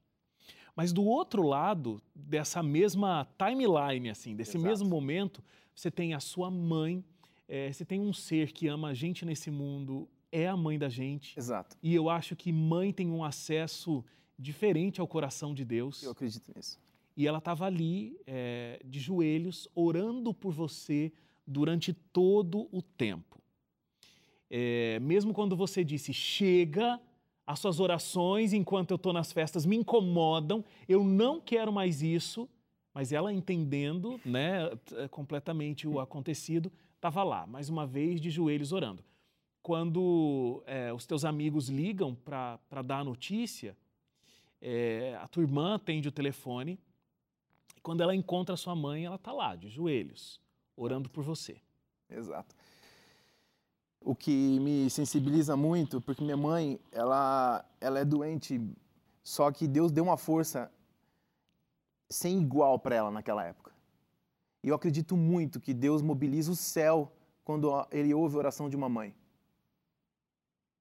Mas 0.75 0.91
do 0.91 1.03
outro 1.03 1.43
lado 1.43 2.01
dessa 2.15 2.63
mesma 2.63 3.27
timeline, 3.37 4.09
assim, 4.09 4.35
desse 4.35 4.57
Exato. 4.57 4.67
mesmo 4.67 4.89
momento, 4.89 5.43
você 5.75 5.91
tem 5.91 6.15
a 6.15 6.19
sua 6.19 6.49
mãe, 6.49 7.05
é, 7.47 7.71
você 7.71 7.85
tem 7.85 8.01
um 8.01 8.11
ser 8.11 8.51
que 8.51 8.67
ama 8.67 8.87
a 8.87 8.93
gente 8.95 9.23
nesse 9.23 9.51
mundo, 9.51 10.09
é 10.31 10.47
a 10.47 10.57
mãe 10.57 10.79
da 10.79 10.89
gente. 10.89 11.37
Exato. 11.37 11.77
E 11.83 11.93
eu 11.93 12.09
acho 12.09 12.35
que 12.35 12.51
mãe 12.51 12.91
tem 12.91 13.11
um 13.11 13.23
acesso 13.23 14.03
diferente 14.37 14.99
ao 14.99 15.07
coração 15.07 15.53
de 15.53 15.63
Deus. 15.63 16.01
Eu 16.01 16.09
acredito 16.09 16.51
nisso. 16.55 16.81
E 17.15 17.27
ela 17.27 17.37
estava 17.37 17.67
ali, 17.67 18.19
é, 18.25 18.81
de 18.83 18.99
joelhos, 18.99 19.67
orando 19.75 20.33
por 20.33 20.51
você 20.51 21.13
durante 21.45 21.93
todo 21.93 22.67
o 22.71 22.81
tempo 22.81 23.33
é, 24.55 24.99
mesmo 24.99 25.33
quando 25.33 25.55
você 25.55 25.83
disse 25.83 26.13
chega, 26.13 27.01
as 27.43 27.57
suas 27.57 27.79
orações 27.79 28.53
enquanto 28.53 28.91
eu 28.91 28.97
estou 28.97 29.11
nas 29.11 29.31
festas 29.31 29.65
me 29.65 29.75
incomodam, 29.75 30.63
eu 30.87 31.03
não 31.03 31.41
quero 31.41 31.73
mais 31.73 32.03
isso, 32.03 32.47
mas 32.93 33.11
ela 33.11 33.33
entendendo 33.33 34.21
né, 34.23 34.69
completamente 35.09 35.87
o 35.87 35.99
acontecido, 35.99 36.71
estava 36.95 37.23
lá, 37.23 37.47
mais 37.47 37.67
uma 37.67 37.87
vez, 37.87 38.21
de 38.21 38.29
joelhos 38.29 38.71
orando. 38.71 39.03
Quando 39.63 40.61
é, 40.67 40.93
os 40.93 41.07
teus 41.07 41.25
amigos 41.25 41.67
ligam 41.67 42.13
para 42.13 42.81
dar 42.85 42.99
a 42.99 43.03
notícia, 43.03 43.75
é, 44.61 45.17
a 45.19 45.27
tua 45.27 45.41
irmã 45.41 45.73
atende 45.73 46.07
o 46.07 46.11
telefone, 46.11 46.79
quando 47.81 48.01
ela 48.01 48.15
encontra 48.15 48.53
a 48.53 48.57
sua 48.57 48.75
mãe, 48.75 49.05
ela 49.05 49.15
está 49.15 49.31
lá, 49.31 49.55
de 49.55 49.67
joelhos, 49.67 50.42
orando 50.75 51.09
por 51.09 51.23
você. 51.23 51.61
Exato 52.09 52.55
o 54.03 54.13
que 54.13 54.59
me 54.59 54.89
sensibiliza 54.89 55.55
muito, 55.55 56.01
porque 56.01 56.23
minha 56.23 56.37
mãe, 56.37 56.79
ela, 56.91 57.65
ela 57.79 57.99
é 57.99 58.05
doente, 58.05 58.59
só 59.23 59.51
que 59.51 59.67
Deus 59.67 59.91
deu 59.91 60.03
uma 60.03 60.17
força 60.17 60.69
sem 62.09 62.41
igual 62.41 62.77
para 62.77 62.95
ela 62.95 63.09
naquela 63.09 63.45
época. 63.45 63.71
E 64.61 64.67
eu 64.67 64.75
acredito 64.75 65.15
muito 65.15 65.59
que 65.59 65.73
Deus 65.73 66.01
mobiliza 66.01 66.51
o 66.51 66.55
céu 66.55 67.11
quando 67.43 67.69
ele 67.91 68.13
ouve 68.13 68.35
a 68.35 68.39
oração 68.39 68.69
de 68.69 68.75
uma 68.75 68.89
mãe. 68.89 69.15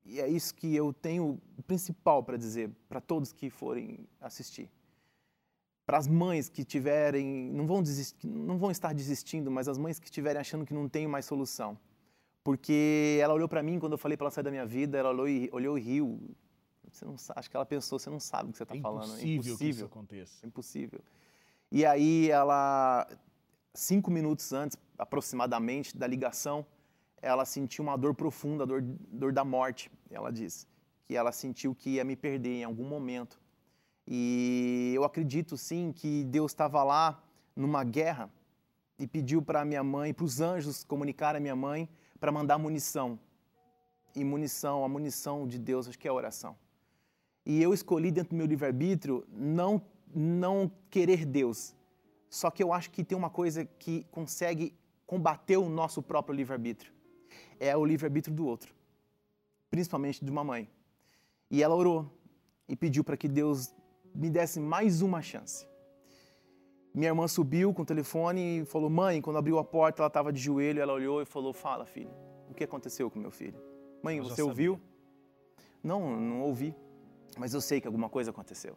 E 0.04 0.20
é 0.20 0.28
isso 0.28 0.54
que 0.54 0.75
eu 0.75 0.92
tenho 0.92 1.40
principal 1.66 2.25
para 2.25 2.37
dizer 2.37 2.70
para 2.88 3.00
todos 3.00 3.32
que 3.32 3.49
forem 3.49 4.06
assistir. 4.20 4.68
Para 5.85 5.99
as 5.99 6.07
mães 6.07 6.49
que 6.49 6.65
tiverem, 6.65 7.51
não 7.51 7.67
vão, 7.67 7.83
desistir, 7.83 8.27
não 8.27 8.59
vão 8.59 8.71
estar 8.71 8.95
desistindo, 8.95 9.51
mas 9.51 9.69
as 9.69 9.79
mães 9.79 9.99
que 9.99 10.07
estiverem 10.07 10.41
achando 10.41 10.65
que 10.65 10.73
não 10.73 10.89
tem 10.89 11.07
mais 11.07 11.25
solução 11.27 11.79
porque 12.45 13.19
ela 13.21 13.35
olhou 13.35 13.49
para 13.49 13.62
mim 13.62 13.79
quando 13.79 13.93
eu 13.93 13.99
falei 13.99 14.17
para 14.17 14.27
ela 14.27 14.31
sair 14.31 14.45
da 14.45 14.51
minha 14.51 14.67
vida, 14.67 14.99
ela 14.99 15.11
olhou 15.11 15.29
e, 15.29 15.49
olhou 15.53 15.79
e 15.79 15.81
riu. 15.81 16.21
Você 16.91 17.05
não 17.05 17.15
acho 17.37 17.49
que 17.49 17.57
ela 17.57 17.65
pensou, 17.65 17.99
você 17.99 18.11
não 18.11 18.21
sabe 18.21 18.51
o 18.51 18.53
que 18.53 18.59
você 18.59 18.65
está 18.65 18.77
é 18.77 18.81
falando. 18.81 19.17
É 19.17 19.25
impossível 19.25 19.57
que 19.57 19.69
isso 19.69 19.85
aconteça. 19.85 20.45
É 20.45 20.47
impossível. 20.47 21.01
E 21.71 21.87
aí 21.87 22.31
ela, 22.31 23.07
cinco 23.73 24.11
minutos 24.11 24.53
antes, 24.53 24.77
aproximadamente, 24.99 25.97
da 25.97 26.07
ligação, 26.07 26.67
ela 27.21 27.45
sentiu 27.45 27.85
uma 27.85 27.97
dor 27.97 28.15
profunda, 28.15 28.65
a 28.65 28.67
dor, 28.67 28.83
dor 28.83 29.33
da 29.33 29.45
morte, 29.45 29.91
ela 30.11 30.31
disse. 30.31 30.67
Que 31.07 31.17
ela 31.17 31.33
sentiu 31.33 31.75
que 31.75 31.91
ia 31.91 32.05
me 32.05 32.17
perder 32.17 32.61
em 32.61 32.65
algum 32.65 32.87
momento. 32.87 33.41
E 34.06 34.92
eu 34.94 35.04
acredito, 35.04 35.56
sim, 35.56 35.92
que 35.92 36.25
Deus 36.25 36.52
estava 36.52 36.82
lá 36.82 37.23
numa 37.54 37.85
guerra 37.85 38.30
e 38.99 39.06
pediu 39.06 39.42
para 39.42 39.64
minha 39.64 39.82
mãe, 39.82 40.12
para 40.12 40.25
os 40.25 40.40
anjos 40.40 40.85
comunicar 40.85 41.35
a 41.37 41.40
minha 41.40 41.56
mãe 41.56 41.88
para 42.21 42.30
mandar 42.30 42.59
munição. 42.59 43.18
E 44.14 44.23
munição, 44.23 44.85
a 44.85 44.88
munição 44.88 45.47
de 45.47 45.59
Deus, 45.59 45.88
acho 45.88 45.99
que 45.99 46.06
é 46.06 46.11
a 46.11 46.14
oração. 46.14 46.56
E 47.44 47.61
eu 47.61 47.73
escolhi 47.75 48.11
dentro 48.11 48.30
do 48.30 48.37
meu 48.37 48.47
livre-arbítrio 48.47 49.26
não 49.32 49.82
não 50.14 50.71
querer 50.90 51.25
Deus. 51.25 51.75
Só 52.28 52.50
que 52.50 52.62
eu 52.62 52.73
acho 52.73 52.90
que 52.90 53.02
tem 53.02 53.16
uma 53.16 53.30
coisa 53.30 53.64
que 53.64 54.04
consegue 54.11 54.75
combater 55.06 55.56
o 55.56 55.68
nosso 55.68 56.02
próprio 56.02 56.35
livre-arbítrio. 56.35 56.92
É 57.59 57.76
o 57.76 57.85
livre-arbítrio 57.85 58.35
do 58.35 58.47
outro, 58.47 58.75
principalmente 59.71 60.25
de 60.25 60.30
uma 60.30 60.44
mãe. 60.44 60.71
E 61.50 61.62
ela 61.62 61.75
orou 61.75 62.11
e 62.68 62.76
pediu 62.76 63.02
para 63.02 63.16
que 63.16 63.28
Deus 63.28 63.75
me 64.14 64.31
desse 64.31 64.61
mais 64.61 65.02
uma 65.02 65.21
chance. 65.23 65.66
Minha 66.95 67.09
irmã 67.09 67.26
subiu 67.26 67.73
com 67.73 67.83
o 67.83 67.87
telefone 67.87 68.61
e 68.61 68.64
falou: 68.64 68.90
Mãe, 68.90 69.21
quando 69.23 69.38
abriu 69.38 69.59
a 69.59 69.64
porta, 69.64 70.02
ela 70.02 70.09
estava 70.09 70.33
de 70.33 70.40
joelho. 70.40 70.81
Ela 70.81 70.92
olhou 70.92 71.23
e 71.23 71.25
falou: 71.25 71.52
Fala, 71.52 71.87
filho, 71.87 72.11
o 72.50 72.54
que 72.54 72.64
aconteceu 72.64 73.11
com 73.11 73.19
meu 73.19 73.31
filho? 73.31 73.59
Mãe, 74.02 74.19
eu 74.19 74.25
você 74.25 74.42
ouviu? 74.42 74.81
Não, 75.83 76.21
não 76.21 76.42
ouvi, 76.42 76.75
mas 77.38 77.54
eu 77.54 77.61
sei 77.61 77.81
que 77.81 77.87
alguma 77.87 78.09
coisa 78.09 78.31
aconteceu. 78.31 78.76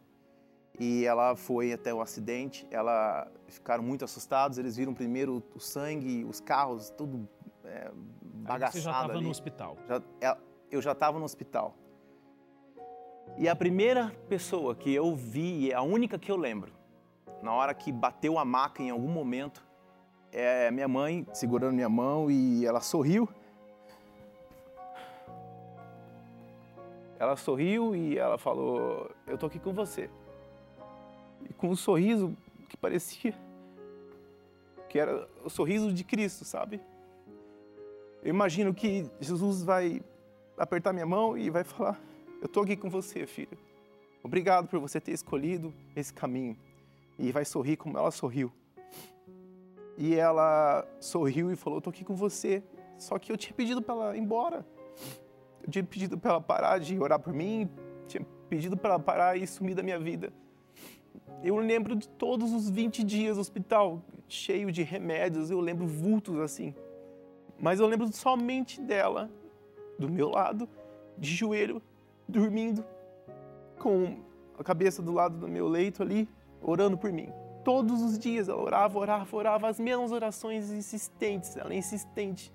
E 0.79 1.05
ela 1.05 1.35
foi 1.35 1.71
até 1.71 1.93
o 1.93 2.01
acidente, 2.01 2.67
ela 2.69 3.31
ficaram 3.47 3.83
muito 3.83 4.03
assustados, 4.03 4.57
eles 4.57 4.75
viram 4.75 4.93
primeiro 4.93 5.41
o 5.53 5.59
sangue, 5.59 6.25
os 6.25 6.41
carros, 6.41 6.89
tudo 6.89 7.27
é, 7.63 7.91
bagaçado 8.23 8.73
Você 8.73 8.81
já 8.81 8.91
estava 8.91 9.21
no 9.21 9.29
hospital? 9.29 9.77
Já, 9.87 10.01
é, 10.21 10.37
eu 10.71 10.81
já 10.81 10.91
estava 10.91 11.19
no 11.19 11.25
hospital. 11.25 11.75
E 13.37 13.49
a 13.49 13.55
primeira 13.55 14.11
pessoa 14.29 14.75
que 14.75 14.93
eu 14.93 15.15
vi, 15.15 15.73
a 15.73 15.81
única 15.81 16.17
que 16.17 16.31
eu 16.31 16.37
lembro, 16.37 16.71
na 17.41 17.53
hora 17.53 17.73
que 17.73 17.91
bateu 17.91 18.39
a 18.39 18.45
maca 18.45 18.81
em 18.81 18.89
algum 18.89 19.07
momento, 19.09 19.63
é 20.31 20.71
minha 20.71 20.87
mãe 20.87 21.25
segurando 21.33 21.73
minha 21.73 21.89
mão 21.89 22.29
e 22.29 22.65
ela 22.65 22.81
sorriu. 22.81 23.27
Ela 27.19 27.35
sorriu 27.35 27.95
e 27.95 28.17
ela 28.17 28.37
falou: 28.37 29.09
Eu 29.27 29.37
tô 29.37 29.45
aqui 29.45 29.59
com 29.59 29.73
você. 29.73 30.09
E 31.49 31.53
com 31.53 31.69
um 31.69 31.75
sorriso 31.75 32.35
que 32.69 32.77
parecia 32.77 33.33
que 34.95 34.99
era 34.99 35.27
o 35.43 35.49
sorriso 35.49 35.91
de 35.91 36.05
Cristo, 36.05 36.45
sabe? 36.45 36.79
Eu 38.23 38.29
imagino 38.29 38.73
que 38.73 39.05
Jesus 39.19 39.61
vai 39.61 40.01
apertar 40.57 40.93
minha 40.93 41.05
mão 41.05 41.37
e 41.37 41.49
vai 41.49 41.65
falar: 41.65 41.99
Eu 42.41 42.47
tô 42.47 42.61
aqui 42.61 42.75
com 42.75 42.89
você, 42.89 43.25
filho. 43.25 43.57
Obrigado 44.23 44.67
por 44.67 44.79
você 44.79 44.99
ter 44.99 45.11
escolhido 45.11 45.73
esse 45.95 46.13
caminho 46.13 46.57
e 47.17 47.31
vai 47.31 47.45
sorrir 47.45 47.77
como 47.77 47.97
ela 47.97 48.11
sorriu. 48.11 48.51
E 49.97 50.15
ela 50.15 50.85
sorriu 50.99 51.51
e 51.51 51.55
falou: 51.55 51.79
"Tô 51.81 51.89
aqui 51.89 52.03
com 52.03 52.15
você". 52.15 52.63
Só 52.97 53.17
que 53.19 53.31
eu 53.31 53.37
tinha 53.37 53.53
pedido 53.53 53.81
para 53.81 53.95
ela 53.95 54.17
ir 54.17 54.19
embora. 54.19 54.65
Eu 55.63 55.71
tinha 55.71 55.83
pedido 55.83 56.17
para 56.17 56.31
ela 56.31 56.41
parar 56.41 56.79
de 56.79 56.97
orar 56.99 57.19
por 57.19 57.33
mim, 57.33 57.69
tinha 58.07 58.25
pedido 58.49 58.77
para 58.77 58.91
ela 58.91 58.99
parar 58.99 59.37
e 59.37 59.47
sumir 59.47 59.75
da 59.75 59.83
minha 59.83 59.99
vida. 59.99 60.31
Eu 61.43 61.57
lembro 61.57 61.95
de 61.95 62.07
todos 62.07 62.51
os 62.53 62.69
20 62.69 63.03
dias 63.03 63.37
no 63.37 63.41
hospital, 63.41 64.01
cheio 64.27 64.71
de 64.71 64.83
remédios, 64.83 65.51
eu 65.51 65.59
lembro 65.59 65.85
vultos 65.85 66.39
assim. 66.39 66.73
Mas 67.59 67.79
eu 67.79 67.87
lembro 67.87 68.11
somente 68.11 68.81
dela, 68.81 69.29
do 69.97 70.09
meu 70.09 70.29
lado, 70.29 70.67
de 71.17 71.33
joelho, 71.33 71.81
dormindo, 72.27 72.85
com 73.79 74.23
a 74.57 74.63
cabeça 74.63 75.01
do 75.01 75.11
lado 75.11 75.37
do 75.37 75.47
meu 75.47 75.67
leito 75.67 76.01
ali, 76.01 76.27
orando 76.61 76.97
por 76.97 77.11
mim. 77.11 77.31
Todos 77.63 78.01
os 78.01 78.17
dias 78.17 78.47
ela 78.47 78.61
orava, 78.61 78.99
orava, 78.99 79.35
orava, 79.35 79.67
as 79.67 79.79
mesmas 79.79 80.11
orações 80.11 80.71
insistentes, 80.71 81.57
ela 81.57 81.73
é 81.73 81.77
insistente. 81.77 82.53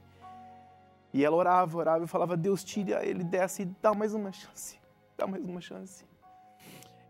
E 1.13 1.25
ela 1.25 1.37
orava, 1.37 1.77
orava 1.77 2.05
e 2.05 2.07
falava: 2.07 2.37
Deus, 2.37 2.63
tira 2.63 3.05
ele 3.05 3.25
dessa 3.25 3.63
e 3.63 3.65
dá 3.65 3.93
mais 3.93 4.15
uma 4.15 4.33
chance, 4.33 4.79
dá 5.17 5.27
mais 5.27 5.45
uma 5.45 5.61
chance. 5.61 6.05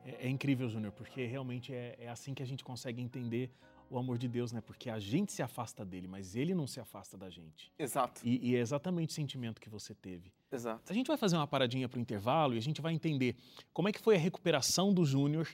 É, 0.04 0.26
é 0.26 0.28
incrível, 0.28 0.68
Júnior, 0.68 0.92
porque 0.92 1.26
realmente 1.26 1.74
é, 1.74 1.96
é 1.98 2.08
assim 2.08 2.32
que 2.32 2.42
a 2.42 2.46
gente 2.46 2.64
consegue 2.64 3.02
entender 3.02 3.50
o 3.90 3.98
amor 3.98 4.16
de 4.16 4.28
Deus, 4.28 4.52
né? 4.52 4.60
Porque 4.60 4.88
a 4.88 5.00
gente 5.00 5.32
se 5.32 5.42
afasta 5.42 5.84
dele, 5.84 6.06
mas 6.06 6.36
ele 6.36 6.54
não 6.54 6.66
se 6.66 6.78
afasta 6.78 7.18
da 7.18 7.28
gente. 7.28 7.72
Exato. 7.76 8.20
E, 8.24 8.50
e 8.50 8.56
é 8.56 8.60
exatamente 8.60 9.10
o 9.10 9.12
sentimento 9.12 9.60
que 9.60 9.68
você 9.68 9.92
teve. 9.92 10.32
Exato. 10.50 10.90
A 10.90 10.94
gente 10.94 11.08
vai 11.08 11.16
fazer 11.16 11.36
uma 11.36 11.46
paradinha 11.46 11.88
para 11.88 11.98
o 11.98 12.00
intervalo 12.00 12.54
e 12.54 12.58
a 12.58 12.62
gente 12.62 12.80
vai 12.80 12.94
entender 12.94 13.36
como 13.72 13.88
é 13.88 13.92
que 13.92 14.00
foi 14.00 14.14
a 14.14 14.18
recuperação 14.18 14.94
do 14.94 15.04
Júnior 15.04 15.48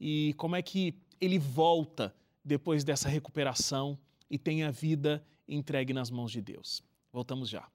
e 0.00 0.34
como 0.36 0.56
é 0.56 0.62
que 0.62 0.94
ele 1.20 1.38
volta 1.38 2.14
depois 2.44 2.82
dessa 2.82 3.08
recuperação 3.08 3.98
e 4.28 4.36
tem 4.36 4.64
a 4.64 4.70
vida 4.70 5.24
entregue 5.48 5.92
nas 5.92 6.10
mãos 6.10 6.32
de 6.32 6.42
Deus. 6.42 6.82
Voltamos 7.12 7.48
já. 7.48 7.68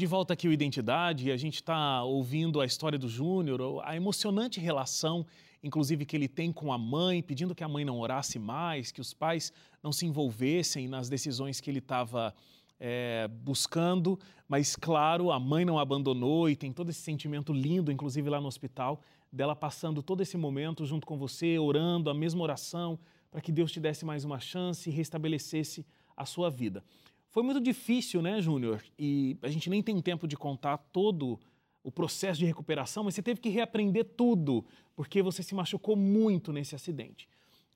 De 0.00 0.06
volta 0.06 0.32
aqui 0.32 0.48
o 0.48 0.52
Identidade, 0.52 1.30
a 1.30 1.36
gente 1.36 1.56
está 1.56 2.02
ouvindo 2.02 2.58
a 2.58 2.64
história 2.64 2.98
do 2.98 3.06
Júnior, 3.06 3.82
a 3.84 3.94
emocionante 3.94 4.58
relação, 4.58 5.26
inclusive, 5.62 6.06
que 6.06 6.16
ele 6.16 6.26
tem 6.26 6.50
com 6.50 6.72
a 6.72 6.78
mãe, 6.78 7.22
pedindo 7.22 7.54
que 7.54 7.62
a 7.62 7.68
mãe 7.68 7.84
não 7.84 8.00
orasse 8.00 8.38
mais, 8.38 8.90
que 8.90 9.02
os 9.02 9.12
pais 9.12 9.52
não 9.82 9.92
se 9.92 10.06
envolvessem 10.06 10.88
nas 10.88 11.10
decisões 11.10 11.60
que 11.60 11.68
ele 11.68 11.80
estava 11.80 12.34
é, 12.80 13.28
buscando, 13.28 14.18
mas 14.48 14.74
claro, 14.74 15.30
a 15.30 15.38
mãe 15.38 15.66
não 15.66 15.78
abandonou 15.78 16.48
e 16.48 16.56
tem 16.56 16.72
todo 16.72 16.88
esse 16.88 17.02
sentimento 17.02 17.52
lindo, 17.52 17.92
inclusive 17.92 18.30
lá 18.30 18.40
no 18.40 18.48
hospital, 18.48 19.02
dela 19.30 19.54
passando 19.54 20.02
todo 20.02 20.22
esse 20.22 20.38
momento 20.38 20.86
junto 20.86 21.06
com 21.06 21.18
você, 21.18 21.58
orando 21.58 22.08
a 22.08 22.14
mesma 22.14 22.42
oração, 22.42 22.98
para 23.30 23.42
que 23.42 23.52
Deus 23.52 23.70
te 23.70 23.78
desse 23.78 24.06
mais 24.06 24.24
uma 24.24 24.40
chance 24.40 24.88
e 24.88 24.92
restabelecesse 24.94 25.84
a 26.16 26.24
sua 26.24 26.48
vida. 26.48 26.82
Foi 27.30 27.44
muito 27.44 27.60
difícil, 27.60 28.20
né, 28.20 28.40
Júnior? 28.40 28.82
E 28.98 29.36
a 29.40 29.48
gente 29.48 29.70
nem 29.70 29.82
tem 29.82 30.00
tempo 30.00 30.26
de 30.26 30.36
contar 30.36 30.76
todo 30.76 31.38
o 31.82 31.90
processo 31.90 32.40
de 32.40 32.44
recuperação, 32.44 33.04
mas 33.04 33.14
você 33.14 33.22
teve 33.22 33.40
que 33.40 33.48
reaprender 33.48 34.04
tudo, 34.16 34.64
porque 34.94 35.22
você 35.22 35.42
se 35.42 35.54
machucou 35.54 35.96
muito 35.96 36.52
nesse 36.52 36.74
acidente. 36.74 37.28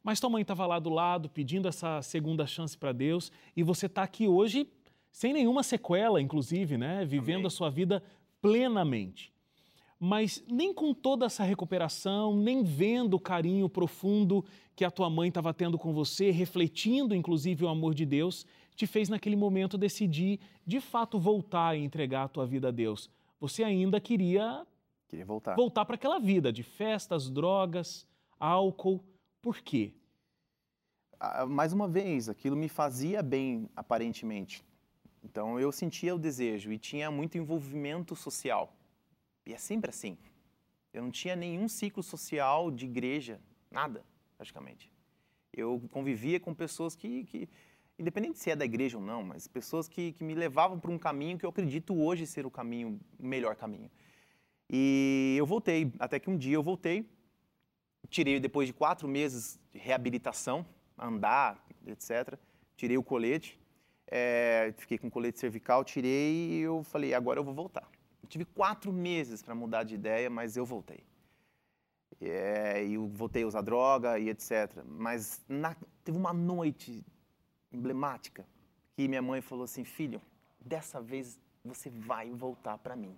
Mas 0.02 0.20
tua 0.20 0.28
mãe 0.28 0.42
estava 0.42 0.66
lá 0.66 0.78
do 0.78 0.90
lado, 0.90 1.30
pedindo 1.30 1.68
essa 1.68 2.02
segunda 2.02 2.46
chance 2.46 2.76
para 2.76 2.92
Deus, 2.92 3.32
e 3.56 3.62
você 3.62 3.86
está 3.86 4.02
aqui 4.02 4.28
hoje 4.28 4.68
sem 5.10 5.32
nenhuma 5.32 5.62
sequela, 5.62 6.20
inclusive, 6.20 6.76
né? 6.76 7.04
Vivendo 7.04 7.36
Amém. 7.36 7.46
a 7.46 7.50
sua 7.50 7.70
vida 7.70 8.02
plenamente. 8.42 9.32
Mas 9.98 10.44
nem 10.50 10.74
com 10.74 10.92
toda 10.92 11.24
essa 11.24 11.44
recuperação, 11.44 12.36
nem 12.36 12.64
vendo 12.64 13.14
o 13.14 13.20
carinho 13.20 13.68
profundo 13.68 14.44
que 14.74 14.84
a 14.84 14.90
tua 14.90 15.08
mãe 15.08 15.28
estava 15.28 15.54
tendo 15.54 15.78
com 15.78 15.94
você, 15.94 16.30
refletindo 16.30 17.14
inclusive 17.14 17.64
o 17.64 17.68
amor 17.68 17.94
de 17.94 18.04
Deus, 18.04 18.44
te 18.74 18.86
fez 18.86 19.08
naquele 19.08 19.36
momento 19.36 19.78
decidir 19.78 20.40
de 20.66 20.80
fato 20.80 21.18
voltar 21.18 21.76
e 21.76 21.82
entregar 21.82 22.24
a 22.24 22.28
tua 22.28 22.46
vida 22.46 22.68
a 22.68 22.70
Deus. 22.70 23.10
Você 23.40 23.62
ainda 23.62 24.00
queria, 24.00 24.66
queria 25.08 25.24
voltar, 25.24 25.54
voltar 25.54 25.84
para 25.84 25.94
aquela 25.94 26.18
vida 26.18 26.52
de 26.52 26.62
festas, 26.62 27.30
drogas, 27.30 28.06
álcool. 28.38 29.04
Por 29.40 29.60
quê? 29.60 29.92
Ah, 31.20 31.46
mais 31.46 31.72
uma 31.72 31.86
vez, 31.86 32.28
aquilo 32.28 32.56
me 32.56 32.68
fazia 32.68 33.22
bem 33.22 33.68
aparentemente. 33.76 34.64
Então 35.22 35.58
eu 35.58 35.72
sentia 35.72 36.14
o 36.14 36.18
desejo 36.18 36.72
e 36.72 36.78
tinha 36.78 37.10
muito 37.10 37.38
envolvimento 37.38 38.14
social. 38.14 38.74
E 39.46 39.52
é 39.52 39.58
sempre 39.58 39.90
assim. 39.90 40.18
Eu 40.92 41.02
não 41.02 41.10
tinha 41.10 41.34
nenhum 41.34 41.68
ciclo 41.68 42.02
social 42.02 42.70
de 42.70 42.84
igreja, 42.84 43.40
nada, 43.70 44.04
praticamente. 44.36 44.90
Eu 45.52 45.82
convivia 45.90 46.38
com 46.38 46.54
pessoas 46.54 46.94
que, 46.94 47.24
que 47.24 47.48
independente 47.98 48.38
se 48.38 48.50
é 48.50 48.56
da 48.56 48.64
igreja 48.64 48.98
ou 48.98 49.04
não, 49.04 49.22
mas 49.22 49.46
pessoas 49.46 49.88
que, 49.88 50.12
que 50.12 50.24
me 50.24 50.34
levavam 50.34 50.78
para 50.78 50.90
um 50.90 50.98
caminho 50.98 51.38
que 51.38 51.46
eu 51.46 51.50
acredito 51.50 51.94
hoje 51.94 52.26
ser 52.26 52.46
o 52.46 52.50
caminho, 52.50 53.00
o 53.18 53.26
melhor 53.26 53.56
caminho. 53.56 53.90
E 54.70 55.34
eu 55.38 55.46
voltei, 55.46 55.92
até 55.98 56.18
que 56.18 56.30
um 56.30 56.36
dia 56.36 56.54
eu 56.54 56.62
voltei, 56.62 57.08
tirei 58.08 58.40
depois 58.40 58.66
de 58.66 58.72
quatro 58.72 59.06
meses 59.06 59.58
de 59.72 59.78
reabilitação, 59.78 60.66
andar, 60.98 61.64
etc. 61.86 62.38
Tirei 62.76 62.96
o 62.96 63.02
colete 63.02 63.58
é, 64.06 64.72
fiquei 64.76 64.98
com 64.98 65.10
colete 65.10 65.38
cervical, 65.38 65.84
tirei 65.84 66.32
e 66.32 66.60
eu 66.60 66.82
falei, 66.84 67.14
agora 67.14 67.40
eu 67.40 67.44
vou 67.44 67.54
voltar. 67.54 67.88
Eu 68.22 68.28
tive 68.28 68.44
quatro 68.44 68.92
meses 68.92 69.42
para 69.42 69.54
mudar 69.54 69.82
de 69.82 69.94
ideia, 69.94 70.30
mas 70.30 70.56
eu 70.56 70.64
voltei. 70.64 71.04
É, 72.20 72.84
e 72.84 72.94
eu 72.94 73.08
voltei 73.08 73.42
a 73.42 73.46
usar 73.46 73.60
droga 73.60 74.18
e 74.18 74.28
etc. 74.28 74.82
Mas 74.86 75.42
na, 75.48 75.76
teve 76.02 76.16
uma 76.16 76.32
noite 76.32 77.04
emblemática 77.74 78.46
que 78.94 79.08
minha 79.08 79.22
mãe 79.22 79.40
falou 79.40 79.64
assim, 79.64 79.84
filho, 79.84 80.22
dessa 80.60 81.00
vez 81.00 81.38
você 81.64 81.90
vai 81.90 82.30
voltar 82.30 82.78
para 82.78 82.94
mim. 82.94 83.16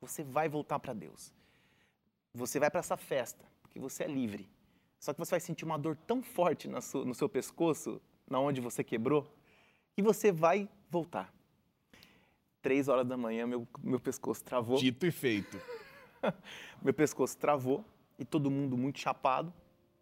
Você 0.00 0.22
vai 0.22 0.48
voltar 0.48 0.78
para 0.78 0.92
Deus. 0.92 1.32
Você 2.32 2.60
vai 2.60 2.70
para 2.70 2.80
essa 2.80 2.96
festa, 2.96 3.44
porque 3.62 3.80
você 3.80 4.04
é 4.04 4.06
livre. 4.06 4.48
Só 5.00 5.12
que 5.12 5.18
você 5.18 5.30
vai 5.30 5.40
sentir 5.40 5.64
uma 5.64 5.78
dor 5.78 5.96
tão 5.96 6.22
forte 6.22 6.68
no 6.68 6.80
seu, 6.80 7.04
no 7.04 7.14
seu 7.14 7.28
pescoço, 7.28 8.00
na 8.28 8.38
onde 8.38 8.60
você 8.60 8.84
quebrou, 8.84 9.26
e 9.96 10.02
você 10.02 10.30
vai 10.30 10.68
voltar. 10.88 11.32
Três 12.60 12.88
horas 12.88 13.06
da 13.06 13.16
manhã, 13.16 13.46
meu, 13.46 13.66
meu 13.82 13.98
pescoço 13.98 14.44
travou. 14.44 14.78
Dito 14.78 15.06
e 15.06 15.10
feito. 15.10 15.60
meu 16.82 16.92
pescoço 16.92 17.36
travou 17.36 17.84
e 18.18 18.24
todo 18.24 18.50
mundo 18.50 18.76
muito 18.76 18.98
chapado 18.98 19.52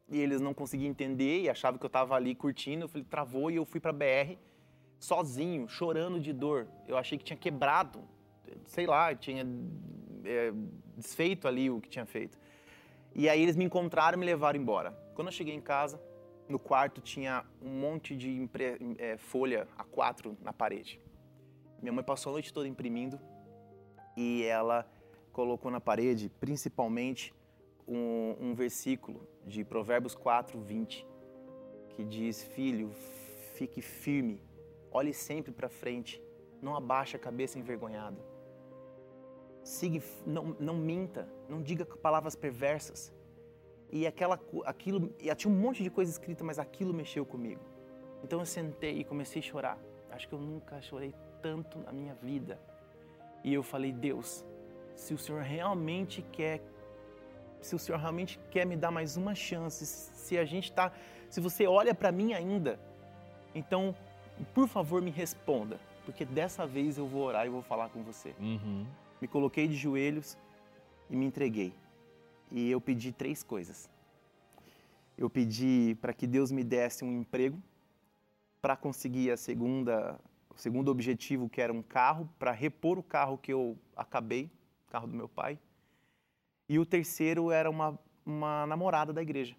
e 0.08 0.20
eles 0.20 0.40
não 0.40 0.54
conseguiam 0.54 0.90
entender 0.90 1.42
e 1.42 1.48
achavam 1.48 1.78
que 1.78 1.84
eu 1.84 1.88
estava 1.88 2.14
ali 2.14 2.34
curtindo. 2.34 2.84
Eu 2.84 2.88
falei, 2.88 3.04
travou 3.04 3.50
e 3.50 3.56
eu 3.56 3.64
fui 3.64 3.80
para 3.80 3.92
BR 3.92 4.36
sozinho, 4.98 5.68
chorando 5.68 6.20
de 6.20 6.32
dor. 6.32 6.68
Eu 6.86 6.96
achei 6.96 7.18
que 7.18 7.24
tinha 7.24 7.36
quebrado, 7.36 8.02
sei 8.64 8.86
lá, 8.86 9.14
tinha 9.14 9.46
é, 10.24 10.52
desfeito 10.96 11.48
ali 11.48 11.70
o 11.70 11.80
que 11.80 11.88
tinha 11.88 12.06
feito. 12.06 12.38
E 13.14 13.28
aí 13.28 13.42
eles 13.42 13.56
me 13.56 13.64
encontraram 13.64 14.16
e 14.16 14.20
me 14.20 14.26
levaram 14.26 14.58
embora. 14.58 14.92
Quando 15.14 15.28
eu 15.28 15.32
cheguei 15.32 15.54
em 15.54 15.60
casa, 15.60 16.00
no 16.48 16.58
quarto 16.58 17.00
tinha 17.00 17.44
um 17.60 17.70
monte 17.70 18.14
de 18.16 18.48
é, 18.98 19.16
folha 19.16 19.66
A4 19.78 20.36
na 20.42 20.52
parede. 20.52 21.00
Minha 21.82 21.92
mãe 21.92 22.04
passou 22.04 22.30
a 22.30 22.32
noite 22.34 22.52
toda 22.52 22.68
imprimindo 22.68 23.18
e 24.16 24.44
ela 24.44 24.88
colocou 25.32 25.70
na 25.70 25.80
parede, 25.80 26.30
principalmente, 26.40 27.34
um, 27.86 28.36
um 28.40 28.54
versículo 28.54 29.26
de 29.44 29.64
Provérbios 29.64 30.14
4, 30.14 30.58
20, 30.58 31.06
que 31.90 32.04
diz: 32.04 32.42
Filho, 32.42 32.90
fique 33.54 33.80
firme, 33.80 34.42
olhe 34.90 35.12
sempre 35.12 35.52
para 35.52 35.68
frente, 35.68 36.22
não 36.60 36.74
abaixe 36.74 37.16
a 37.16 37.18
cabeça 37.18 37.58
envergonhado. 37.58 38.20
Siga, 39.62 40.02
não, 40.24 40.56
não 40.60 40.76
minta, 40.76 41.28
não 41.48 41.62
diga 41.62 41.84
palavras 41.84 42.36
perversas. 42.36 43.12
E 43.90 44.06
aquela, 44.06 44.40
aquilo, 44.64 45.14
e 45.18 45.32
tinha 45.34 45.52
um 45.52 45.56
monte 45.56 45.82
de 45.82 45.90
coisa 45.90 46.10
escrita, 46.10 46.42
mas 46.42 46.58
aquilo 46.58 46.92
mexeu 46.92 47.24
comigo. 47.24 47.62
Então 48.22 48.40
eu 48.40 48.46
sentei 48.46 48.98
e 48.98 49.04
comecei 49.04 49.40
a 49.40 49.44
chorar. 49.44 49.78
Acho 50.10 50.28
que 50.28 50.34
eu 50.34 50.40
nunca 50.40 50.80
chorei 50.80 51.14
tanto 51.40 51.78
na 51.78 51.92
minha 51.92 52.14
vida. 52.14 52.60
E 53.44 53.52
eu 53.52 53.62
falei, 53.62 53.92
Deus, 53.92 54.44
se 54.94 55.14
o 55.14 55.18
Senhor 55.18 55.42
realmente 55.42 56.22
quer 56.22 56.60
se 57.66 57.74
o 57.74 57.78
Senhor 57.78 57.98
realmente 57.98 58.38
quer 58.50 58.64
me 58.64 58.76
dar 58.76 58.90
mais 58.90 59.16
uma 59.16 59.34
chance, 59.34 59.84
se 59.84 60.38
a 60.38 60.44
gente 60.44 60.70
está, 60.70 60.92
se 61.28 61.40
você 61.40 61.66
olha 61.66 61.94
para 61.94 62.12
mim 62.12 62.32
ainda, 62.32 62.78
então, 63.54 63.94
por 64.54 64.68
favor, 64.68 65.02
me 65.02 65.10
responda, 65.10 65.80
porque 66.04 66.24
dessa 66.24 66.66
vez 66.66 66.96
eu 66.96 67.06
vou 67.06 67.22
orar 67.22 67.46
e 67.46 67.50
vou 67.50 67.62
falar 67.62 67.88
com 67.88 68.02
você. 68.02 68.34
Uhum. 68.38 68.86
Me 69.20 69.26
coloquei 69.26 69.66
de 69.66 69.74
joelhos 69.74 70.38
e 71.10 71.16
me 71.16 71.26
entreguei. 71.26 71.72
E 72.52 72.70
eu 72.70 72.80
pedi 72.80 73.12
três 73.12 73.42
coisas. 73.42 73.90
Eu 75.18 75.28
pedi 75.28 75.96
para 76.00 76.12
que 76.12 76.26
Deus 76.26 76.52
me 76.52 76.62
desse 76.62 77.04
um 77.04 77.10
emprego, 77.10 77.60
para 78.60 78.76
conseguir 78.76 79.30
a 79.30 79.36
segunda, 79.36 80.20
o 80.50 80.58
segundo 80.58 80.90
objetivo, 80.90 81.48
que 81.48 81.60
era 81.60 81.72
um 81.72 81.82
carro, 81.82 82.28
para 82.38 82.52
repor 82.52 82.98
o 82.98 83.02
carro 83.02 83.38
que 83.38 83.52
eu 83.52 83.76
acabei, 83.96 84.50
carro 84.88 85.06
do 85.06 85.16
meu 85.16 85.28
pai. 85.28 85.58
E 86.68 86.78
o 86.78 86.86
terceiro 86.86 87.50
era 87.50 87.70
uma, 87.70 87.98
uma 88.24 88.66
namorada 88.66 89.12
da 89.12 89.22
igreja. 89.22 89.54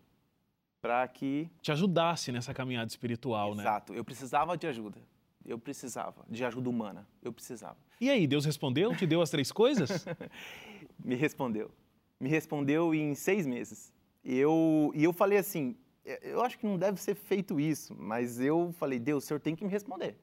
Para 0.82 1.08
que. 1.08 1.50
Te 1.62 1.72
ajudasse 1.72 2.32
nessa 2.32 2.54
caminhada 2.54 2.88
espiritual, 2.88 3.52
Exato. 3.52 3.58
né? 3.58 3.64
Exato. 3.64 3.94
Eu 3.94 4.04
precisava 4.04 4.58
de 4.58 4.68
ajuda. 4.68 5.02
Eu 5.46 5.58
precisava. 5.58 6.26
De 6.30 6.44
ajuda 6.44 6.70
humana. 6.70 7.08
Eu 7.22 7.32
precisava. 7.32 7.78
E 8.00 8.10
aí, 8.10 8.28
Deus 8.28 8.46
respondeu? 8.46 8.96
Te 8.96 9.08
deu 9.08 9.22
as 9.22 9.30
três 9.30 9.52
coisas? 9.52 10.06
Me 11.04 11.16
respondeu. 11.16 11.72
Me 12.20 12.30
respondeu 12.30 12.94
em 12.94 13.16
seis 13.16 13.48
meses. 13.48 13.94
E 14.24 14.36
eu, 14.36 14.92
e 14.94 15.04
eu 15.04 15.14
falei 15.14 15.38
assim: 15.38 15.76
eu 16.22 16.42
acho 16.42 16.58
que 16.58 16.66
não 16.66 16.78
deve 16.78 17.00
ser 17.00 17.16
feito 17.16 17.60
isso, 17.60 17.96
mas 17.98 18.40
eu 18.40 18.74
falei: 18.74 19.00
Deus, 19.00 19.24
o 19.24 19.28
senhor 19.28 19.40
tem 19.40 19.56
que 19.56 19.64
me 19.64 19.72
responder. 19.72 20.18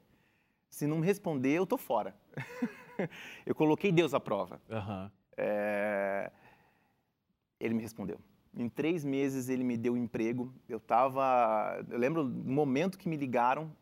Se 0.68 0.86
não 0.86 0.98
me 0.98 1.06
responder, 1.06 1.52
eu 1.52 1.66
tô 1.66 1.78
fora. 1.78 2.14
eu 3.46 3.54
coloquei 3.54 3.90
Deus 3.92 4.12
à 4.12 4.20
prova. 4.20 4.60
Uhum. 4.68 5.10
É 5.36 6.30
ele 7.64 7.74
me 7.74 7.82
respondeu. 7.82 8.18
Em 8.56 8.68
três 8.68 9.04
meses 9.04 9.48
ele 9.48 9.64
me 9.64 9.76
deu 9.76 9.96
emprego. 9.96 10.52
Eu 10.68 10.76
estava, 10.76 11.82
eu 11.90 11.98
lembro 11.98 12.24
do 12.24 12.52
momento 12.52 12.98
que 12.98 13.08
me 13.08 13.16
ligaram, 13.16 13.72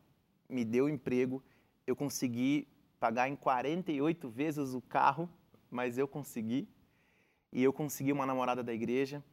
me 0.49 0.63
deu 0.63 0.89
emprego. 0.89 1.43
Eu 1.85 1.95
consegui 1.95 2.67
pagar 2.99 3.27
em 3.27 3.35
48 3.35 4.29
vezes 4.29 4.73
o 4.73 4.81
carro, 4.81 5.29
mas 5.69 5.97
eu 5.97 6.07
consegui. 6.07 6.67
E 7.51 7.61
eu 7.61 7.73
consegui 7.73 8.11
uma 8.11 8.25
namorada 8.25 8.63
da 8.63 8.73
igreja, 8.73 9.23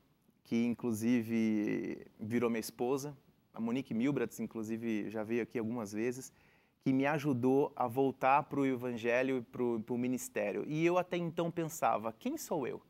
que 0.43 0.67
inclusive 0.67 2.07
virou 2.19 2.51
minha 2.51 2.61
esposa. 2.61 3.17
A 3.55 3.61
Monique 3.61 3.95
Milbrats, 3.95 4.41
inclusive, 4.41 5.09
já 5.09 5.23
veio 5.23 5.43
aqui 5.43 5.59
algumas 5.59 5.93
vezes, 5.93 6.33
que 6.83 6.93
me 6.93 7.07
ajudou 7.07 7.73
a 7.77 7.87
voltar 7.87 8.43
para 8.45 8.61
o 8.61 8.67
evangelho 8.67 9.39
e 9.39 9.43
para 9.43 9.95
o 9.95 9.99
ministério. 9.99 10.65
E 10.67 10.85
eu 10.85 10.99
até 10.99 11.17
então 11.17 11.51
pensava: 11.51 12.13
quem 12.13 12.37
sou 12.37 12.67
eu? 12.67 12.83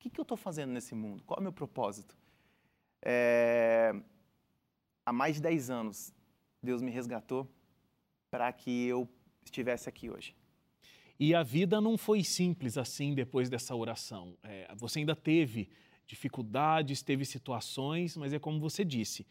Que, 0.00 0.08
que 0.08 0.18
eu 0.18 0.22
estou 0.22 0.36
fazendo 0.36 0.72
nesse 0.72 0.94
mundo? 0.94 1.22
Qual 1.24 1.36
é 1.36 1.40
o 1.40 1.42
meu 1.42 1.52
propósito? 1.52 2.16
É... 3.02 3.92
Há 5.04 5.12
mais 5.12 5.36
de 5.36 5.42
10 5.42 5.70
anos, 5.70 6.14
Deus 6.62 6.80
me 6.80 6.90
resgatou 6.90 7.48
para 8.30 8.50
que 8.52 8.86
eu 8.86 9.08
estivesse 9.44 9.88
aqui 9.88 10.08
hoje. 10.08 10.34
E 11.18 11.34
a 11.34 11.42
vida 11.42 11.80
não 11.80 11.98
foi 11.98 12.24
simples 12.24 12.78
assim 12.78 13.14
depois 13.14 13.50
dessa 13.50 13.76
oração. 13.76 14.38
É, 14.42 14.72
você 14.74 15.00
ainda 15.00 15.14
teve 15.14 15.68
dificuldades, 16.06 17.02
teve 17.02 17.24
situações, 17.24 18.16
mas 18.16 18.32
é 18.32 18.38
como 18.38 18.58
você 18.58 18.84
disse, 18.84 19.26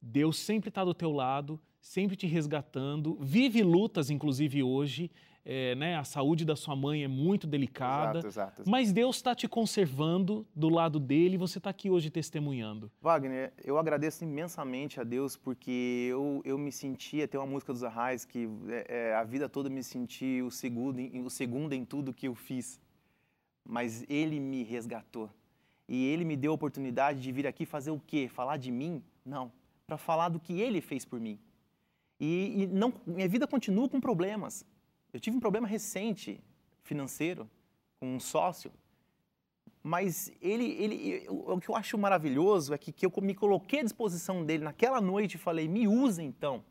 Deus 0.00 0.38
sempre 0.38 0.68
está 0.68 0.84
do 0.84 0.94
teu 0.94 1.10
lado, 1.10 1.60
sempre 1.80 2.14
te 2.14 2.26
resgatando, 2.26 3.18
vive 3.20 3.62
lutas, 3.62 4.08
inclusive 4.08 4.62
hoje, 4.62 5.10
é, 5.48 5.76
né, 5.76 5.96
a 5.96 6.02
saúde 6.02 6.44
da 6.44 6.56
sua 6.56 6.74
mãe 6.74 7.04
é 7.04 7.08
muito 7.08 7.46
delicada, 7.46 8.18
exato, 8.18 8.26
exato, 8.26 8.52
exato. 8.62 8.70
mas 8.70 8.92
Deus 8.92 9.14
está 9.14 9.32
te 9.32 9.46
conservando 9.46 10.44
do 10.52 10.68
lado 10.68 10.98
dele 10.98 11.36
e 11.36 11.38
você 11.38 11.58
está 11.58 11.70
aqui 11.70 11.88
hoje 11.88 12.10
testemunhando. 12.10 12.90
Wagner, 13.00 13.52
eu 13.62 13.78
agradeço 13.78 14.24
imensamente 14.24 15.00
a 15.00 15.04
Deus 15.04 15.36
porque 15.36 16.08
eu, 16.10 16.42
eu 16.44 16.58
me 16.58 16.72
sentia, 16.72 17.28
tem 17.28 17.38
uma 17.38 17.46
música 17.46 17.72
dos 17.72 17.84
Arrais 17.84 18.24
que 18.24 18.48
é, 18.68 19.10
é, 19.10 19.14
a 19.14 19.22
vida 19.22 19.48
toda 19.48 19.70
me 19.70 19.84
senti 19.84 20.42
o 20.42 20.50
segundo, 20.50 21.00
o 21.24 21.30
segundo 21.30 21.72
em 21.72 21.84
tudo 21.84 22.12
que 22.12 22.26
eu 22.26 22.34
fiz, 22.34 22.80
mas 23.64 24.04
Ele 24.08 24.40
me 24.40 24.64
resgatou 24.64 25.30
e 25.88 26.06
Ele 26.06 26.24
me 26.24 26.36
deu 26.36 26.50
a 26.50 26.54
oportunidade 26.56 27.20
de 27.20 27.30
vir 27.30 27.46
aqui 27.46 27.64
fazer 27.64 27.92
o 27.92 28.02
quê? 28.04 28.28
Falar 28.28 28.56
de 28.56 28.72
mim? 28.72 29.00
Não, 29.24 29.52
para 29.86 29.96
falar 29.96 30.28
do 30.28 30.40
que 30.40 30.60
Ele 30.60 30.80
fez 30.80 31.04
por 31.04 31.20
mim. 31.20 31.38
E, 32.18 32.62
e 32.62 32.66
não, 32.66 32.92
minha 33.06 33.28
vida 33.28 33.46
continua 33.46 33.88
com 33.88 34.00
problemas, 34.00 34.64
eu 35.16 35.20
tive 35.20 35.36
um 35.36 35.40
problema 35.40 35.66
recente 35.66 36.38
financeiro 36.82 37.48
com 37.98 38.16
um 38.16 38.20
sócio, 38.20 38.70
mas 39.82 40.30
ele, 40.42 40.64
ele, 40.72 41.26
o 41.28 41.58
que 41.58 41.70
eu 41.70 41.74
acho 41.74 41.96
maravilhoso 41.96 42.74
é 42.74 42.78
que, 42.78 42.92
que 42.92 43.06
eu 43.06 43.12
me 43.22 43.34
coloquei 43.34 43.80
à 43.80 43.82
disposição 43.82 44.44
dele 44.44 44.64
naquela 44.64 45.00
noite 45.00 45.36
e 45.36 45.38
falei: 45.38 45.68
me 45.68 45.88
usa 45.88 46.22
então, 46.22 46.62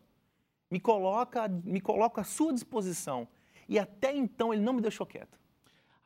me 0.69 0.79
coloca, 0.79 1.47
me 1.47 1.81
coloca 1.81 2.21
à 2.21 2.23
sua 2.23 2.53
disposição. 2.53 3.27
E 3.67 3.79
até 3.79 4.15
então 4.15 4.53
ele 4.53 4.61
não 4.61 4.73
me 4.73 4.81
deixou 4.81 5.07
quieto. 5.07 5.39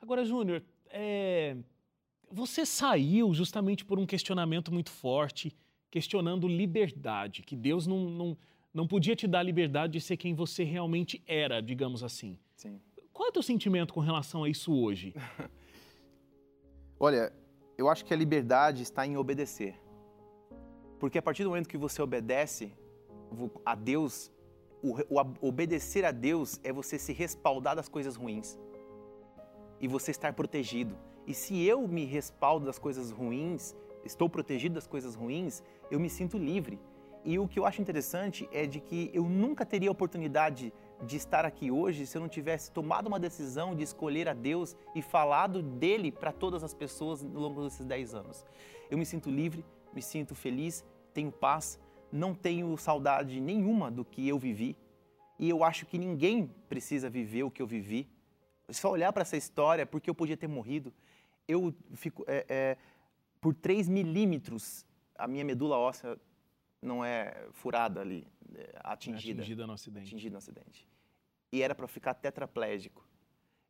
Agora, 0.01 0.23
Júnior, 0.23 0.63
é, 0.91 1.57
você 2.31 2.65
saiu 2.65 3.33
justamente 3.33 3.83
por 3.83 3.99
um 3.99 4.05
questionamento 4.05 4.71
muito 4.71 4.91
forte, 4.91 5.53
questionando 5.91 6.47
liberdade, 6.47 7.41
que 7.41 7.55
Deus 7.55 7.85
não, 7.85 8.09
não, 8.09 8.37
não 8.73 8.87
podia 8.87 9.15
te 9.15 9.27
dar 9.27 9.39
a 9.39 9.43
liberdade 9.43 9.93
de 9.93 10.01
ser 10.01 10.17
quem 10.17 10.33
você 10.33 10.63
realmente 10.63 11.23
era, 11.25 11.61
digamos 11.61 12.03
assim. 12.03 12.37
Sim. 12.55 12.79
Qual 13.11 13.27
é 13.27 13.29
o 13.29 13.33
teu 13.33 13.43
sentimento 13.43 13.93
com 13.93 13.99
relação 13.99 14.43
a 14.43 14.49
isso 14.49 14.73
hoje? 14.73 15.13
Olha, 16.99 17.33
eu 17.77 17.89
acho 17.89 18.05
que 18.05 18.13
a 18.13 18.17
liberdade 18.17 18.83
está 18.83 19.05
em 19.05 19.17
obedecer. 19.17 19.75
Porque 20.99 21.17
a 21.17 21.21
partir 21.21 21.43
do 21.43 21.49
momento 21.49 21.69
que 21.69 21.77
você 21.77 22.01
obedece 22.01 22.73
a 23.65 23.73
Deus, 23.75 24.31
o, 24.83 24.95
o 25.09 25.47
obedecer 25.47 26.03
a 26.05 26.11
Deus 26.11 26.59
é 26.63 26.71
você 26.71 26.99
se 26.99 27.13
respaldar 27.13 27.75
das 27.75 27.87
coisas 27.87 28.15
ruins 28.15 28.59
e 29.79 29.87
você 29.87 30.11
estar 30.11 30.33
protegido. 30.33 30.95
E 31.25 31.33
se 31.33 31.63
eu 31.63 31.87
me 31.87 32.05
respaldo 32.05 32.65
das 32.65 32.77
coisas 32.77 33.11
ruins, 33.11 33.75
estou 34.03 34.29
protegido 34.29 34.75
das 34.75 34.87
coisas 34.87 35.15
ruins, 35.15 35.63
eu 35.89 35.99
me 35.99 36.09
sinto 36.09 36.37
livre. 36.37 36.79
E 37.29 37.37
o 37.37 37.47
que 37.47 37.59
eu 37.59 37.65
acho 37.67 37.79
interessante 37.79 38.49
é 38.51 38.65
de 38.65 38.79
que 38.79 39.11
eu 39.13 39.29
nunca 39.29 39.63
teria 39.63 39.87
a 39.87 39.91
oportunidade 39.91 40.73
de 41.05 41.15
estar 41.15 41.45
aqui 41.45 41.69
hoje 41.69 42.07
se 42.07 42.17
eu 42.17 42.21
não 42.21 42.27
tivesse 42.27 42.71
tomado 42.71 43.05
uma 43.05 43.19
decisão 43.19 43.75
de 43.75 43.83
escolher 43.83 44.27
a 44.27 44.33
Deus 44.33 44.75
e 44.95 45.01
falado 45.03 45.61
dele 45.61 46.11
para 46.11 46.31
todas 46.31 46.63
as 46.63 46.73
pessoas 46.73 47.23
ao 47.23 47.29
longo 47.29 47.63
desses 47.63 47.85
10 47.85 48.15
anos. 48.15 48.43
Eu 48.89 48.97
me 48.97 49.05
sinto 49.05 49.29
livre, 49.29 49.63
me 49.93 50.01
sinto 50.01 50.33
feliz, 50.33 50.83
tenho 51.13 51.31
paz, 51.31 51.79
não 52.11 52.33
tenho 52.33 52.75
saudade 52.77 53.39
nenhuma 53.39 53.91
do 53.91 54.03
que 54.03 54.27
eu 54.27 54.39
vivi. 54.39 54.75
E 55.37 55.47
eu 55.47 55.63
acho 55.63 55.85
que 55.85 55.99
ninguém 55.99 56.51
precisa 56.67 57.11
viver 57.11 57.43
o 57.43 57.51
que 57.51 57.61
eu 57.61 57.67
vivi. 57.67 58.09
É 58.67 58.73
só 58.73 58.89
olhar 58.89 59.13
para 59.13 59.21
essa 59.21 59.37
história, 59.37 59.85
porque 59.85 60.09
eu 60.09 60.15
podia 60.15 60.35
ter 60.35 60.47
morrido. 60.47 60.91
Eu 61.47 61.75
fico. 61.93 62.25
É, 62.25 62.43
é, 62.49 62.77
por 63.39 63.53
3 63.53 63.87
milímetros, 63.87 64.83
a 65.15 65.27
minha 65.27 65.45
medula 65.45 65.77
óssea 65.77 66.17
não 66.81 67.03
é 67.03 67.47
furada 67.51 68.01
ali, 68.01 68.27
é 68.55 68.79
atingida. 68.83 69.41
Atingida 69.41 69.67
no 69.67 69.73
acidente. 69.73 70.07
Atingida 70.07 70.33
no 70.33 70.37
acidente. 70.37 70.87
E 71.51 71.61
era 71.61 71.73
para 71.73 71.87
ficar 71.87 72.13
tetraplégico. 72.13 73.07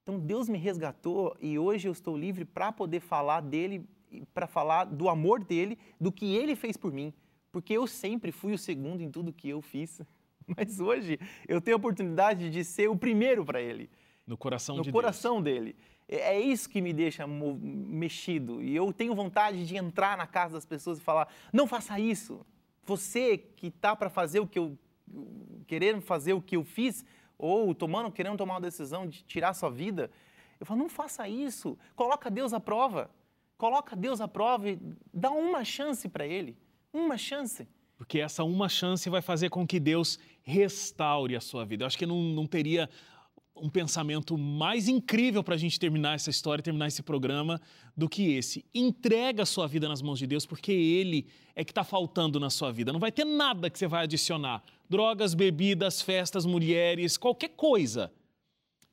Então 0.03 0.19
Deus 0.19 0.49
me 0.49 0.57
resgatou 0.57 1.35
e 1.39 1.57
hoje 1.57 1.87
eu 1.87 1.91
estou 1.91 2.17
livre 2.17 2.45
para 2.45 2.71
poder 2.71 2.99
falar 2.99 3.41
dele 3.41 3.87
para 4.33 4.47
falar 4.47 4.85
do 4.85 5.07
amor 5.07 5.43
dele, 5.43 5.77
do 5.99 6.11
que 6.11 6.35
ele 6.35 6.55
fez 6.55 6.75
por 6.75 6.91
mim. 6.91 7.13
Porque 7.51 7.73
eu 7.73 7.87
sempre 7.87 8.31
fui 8.31 8.53
o 8.53 8.57
segundo 8.57 9.01
em 9.01 9.09
tudo 9.09 9.33
que 9.33 9.49
eu 9.49 9.61
fiz. 9.61 10.01
Mas 10.57 10.79
hoje 10.79 11.19
eu 11.47 11.61
tenho 11.61 11.75
a 11.75 11.79
oportunidade 11.79 12.49
de 12.49 12.63
ser 12.63 12.89
o 12.89 12.95
primeiro 12.95 13.45
para 13.45 13.61
ele. 13.61 13.89
No 14.25 14.37
coração 14.37 14.77
no 14.77 14.83
de 14.83 14.91
coração 14.91 15.41
dele. 15.41 15.75
É, 16.07 16.35
é 16.35 16.39
isso 16.39 16.69
que 16.69 16.81
me 16.81 16.93
deixa 16.93 17.25
mexido. 17.27 18.61
E 18.61 18.75
eu 18.75 18.91
tenho 18.93 19.15
vontade 19.15 19.65
de 19.65 19.75
entrar 19.75 20.17
na 20.17 20.27
casa 20.27 20.55
das 20.55 20.65
pessoas 20.65 20.99
e 20.99 21.01
falar: 21.01 21.27
não 21.51 21.67
faça 21.67 21.99
isso. 21.99 22.45
Você 22.89 23.37
que 23.37 23.67
está 23.67 23.95
para 23.95 24.09
fazer 24.09 24.39
o 24.39 24.47
que 24.47 24.57
eu. 24.57 24.75
querendo 25.67 26.01
fazer 26.01 26.33
o 26.33 26.41
que 26.41 26.55
eu 26.55 26.63
fiz, 26.63 27.05
ou 27.37 27.75
tomando, 27.75 28.11
querendo 28.11 28.35
tomar 28.35 28.55
uma 28.55 28.61
decisão 28.61 29.07
de 29.07 29.23
tirar 29.23 29.49
a 29.49 29.53
sua 29.53 29.69
vida, 29.69 30.09
eu 30.59 30.65
falo: 30.65 30.79
não 30.79 30.89
faça 30.89 31.29
isso. 31.29 31.77
Coloca 31.95 32.31
Deus 32.31 32.51
à 32.51 32.59
prova. 32.59 33.11
Coloca 33.57 33.95
Deus 33.95 34.19
à 34.19 34.27
prova 34.27 34.69
e 34.69 34.79
dá 35.13 35.29
uma 35.29 35.63
chance 35.63 36.09
para 36.09 36.25
Ele. 36.25 36.57
Uma 36.91 37.15
chance. 37.15 37.67
Porque 37.95 38.19
essa 38.19 38.43
uma 38.43 38.67
chance 38.67 39.07
vai 39.07 39.21
fazer 39.21 39.49
com 39.49 39.67
que 39.67 39.79
Deus 39.79 40.17
restaure 40.41 41.35
a 41.35 41.41
sua 41.41 41.65
vida. 41.65 41.83
Eu 41.83 41.87
acho 41.87 41.97
que 41.97 42.07
não, 42.07 42.19
não 42.21 42.47
teria 42.47 42.89
um 43.61 43.69
pensamento 43.69 44.37
mais 44.37 44.87
incrível 44.87 45.43
para 45.43 45.55
a 45.55 45.57
gente 45.57 45.79
terminar 45.79 46.15
essa 46.15 46.29
história, 46.29 46.63
terminar 46.63 46.87
esse 46.87 47.01
programa, 47.03 47.59
do 47.95 48.07
que 48.07 48.33
esse. 48.33 48.65
Entrega 48.73 49.43
a 49.43 49.45
sua 49.45 49.67
vida 49.67 49.87
nas 49.87 50.01
mãos 50.01 50.19
de 50.19 50.27
Deus, 50.27 50.45
porque 50.45 50.71
Ele 50.71 51.27
é 51.55 51.63
que 51.63 51.71
está 51.71 51.83
faltando 51.83 52.39
na 52.39 52.49
sua 52.49 52.71
vida. 52.71 52.93
Não 52.93 52.99
vai 52.99 53.11
ter 53.11 53.25
nada 53.25 53.69
que 53.69 53.77
você 53.77 53.87
vai 53.87 54.03
adicionar. 54.03 54.63
Drogas, 54.89 55.33
bebidas, 55.33 56.01
festas, 56.01 56.45
mulheres, 56.45 57.17
qualquer 57.17 57.49
coisa 57.49 58.11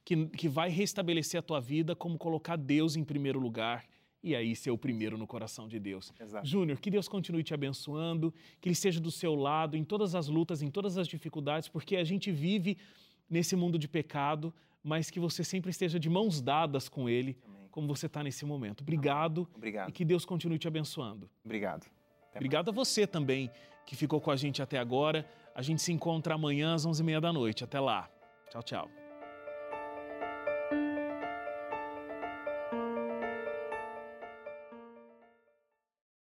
que, 0.05 0.26
que 0.26 0.48
vai 0.48 0.68
restabelecer 0.70 1.38
a 1.38 1.42
tua 1.42 1.61
vida, 1.61 1.94
como 1.94 2.18
colocar 2.18 2.57
Deus 2.57 2.96
em 2.96 3.05
primeiro 3.05 3.38
lugar 3.38 3.85
e 4.22 4.35
aí 4.35 4.57
ser 4.57 4.72
o 4.72 4.79
primeiro 4.79 5.16
no 5.16 5.26
coração 5.26 5.68
de 5.68 5.79
Deus. 5.79 6.12
Júnior, 6.42 6.81
que 6.81 6.90
Deus 6.90 7.07
continue 7.07 7.44
te 7.44 7.55
abençoando, 7.55 8.35
que 8.61 8.68
Ele 8.68 8.72
esteja 8.72 9.00
do 9.00 9.11
seu 9.11 9.37
lado 9.37 9.76
em 9.76 9.85
todas 9.85 10.16
as 10.16 10.26
lutas, 10.26 10.62
em 10.62 10.70
todas 10.70 10.98
as 10.98 11.07
dificuldades, 11.07 11.68
porque 11.68 11.94
a 11.94 12.02
gente 12.02 12.33
vive 12.33 12.76
nesse 13.28 13.56
mundo 13.56 13.78
de 13.78 13.88
pecado, 13.88 14.52
mas 14.82 15.10
que 15.10 15.18
você 15.18 15.42
sempre 15.42 15.70
esteja 15.70 15.98
de 15.98 16.08
mãos 16.08 16.40
dadas 16.40 16.88
com 16.88 17.08
Ele, 17.08 17.36
Amém. 17.46 17.68
como 17.70 17.86
você 17.88 18.06
está 18.06 18.22
nesse 18.22 18.44
momento. 18.44 18.82
Obrigado. 18.82 19.48
Obrigado. 19.54 19.88
E 19.88 19.92
que 19.92 20.04
Deus 20.04 20.24
continue 20.24 20.58
te 20.58 20.68
abençoando. 20.68 21.28
Obrigado. 21.44 21.86
Até 22.30 22.38
Obrigado 22.38 22.66
mais. 22.66 22.78
a 22.78 22.80
você 22.84 23.06
também 23.06 23.50
que 23.84 23.96
ficou 23.96 24.20
com 24.20 24.30
a 24.30 24.36
gente 24.36 24.62
até 24.62 24.78
agora. 24.78 25.28
A 25.54 25.62
gente 25.62 25.80
se 25.82 25.92
encontra 25.92 26.34
amanhã 26.34 26.74
às 26.74 26.86
11h30 26.86 27.20
da 27.20 27.32
noite. 27.32 27.64
Até 27.64 27.80
lá. 27.80 28.08
Tchau, 28.50 28.62
tchau. 28.62 29.06